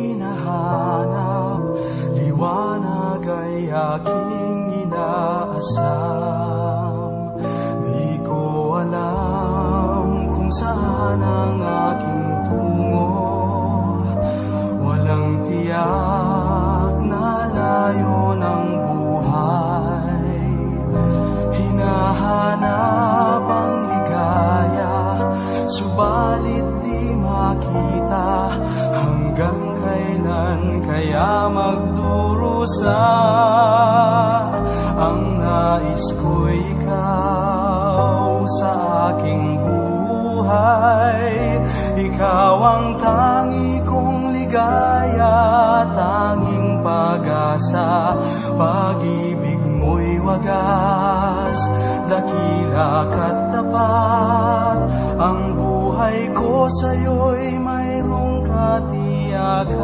Dakila 52.98 53.14
ka't 53.14 53.54
tapat 53.54 54.78
Ang 55.18 55.54
buhay 55.54 56.34
ko 56.34 56.66
sa'yo'y 56.66 57.58
mayroong 57.58 58.42
katiyakan. 58.42 59.78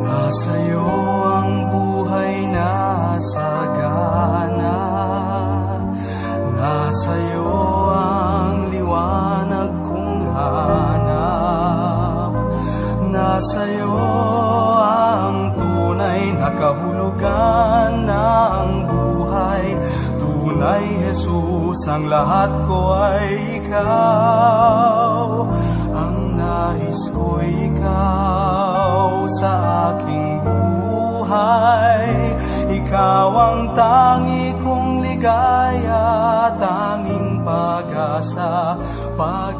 Nasa'yo 0.00 0.88
ang 1.24 1.52
buhay 1.72 2.44
na 2.48 3.16
sagana. 3.20 4.80
Nasa'yo 6.60 7.39
Jesus, 21.70 21.86
ang 21.86 22.10
lahat 22.10 22.50
ko 22.66 22.98
ay 22.98 23.62
ikaw. 23.62 25.46
Ang 25.94 26.34
nais 26.34 26.98
ko 27.14 27.38
ikaw 27.38 29.22
sa 29.38 29.52
aking 29.94 30.42
buhay. 30.42 32.10
Ikaw 32.74 33.28
ang 33.30 33.70
tangi 33.78 34.50
kong 34.58 34.98
ligaya 35.06 36.02
Tanging 36.58 37.46
pag-asa, 37.46 38.74
pag 39.14 39.54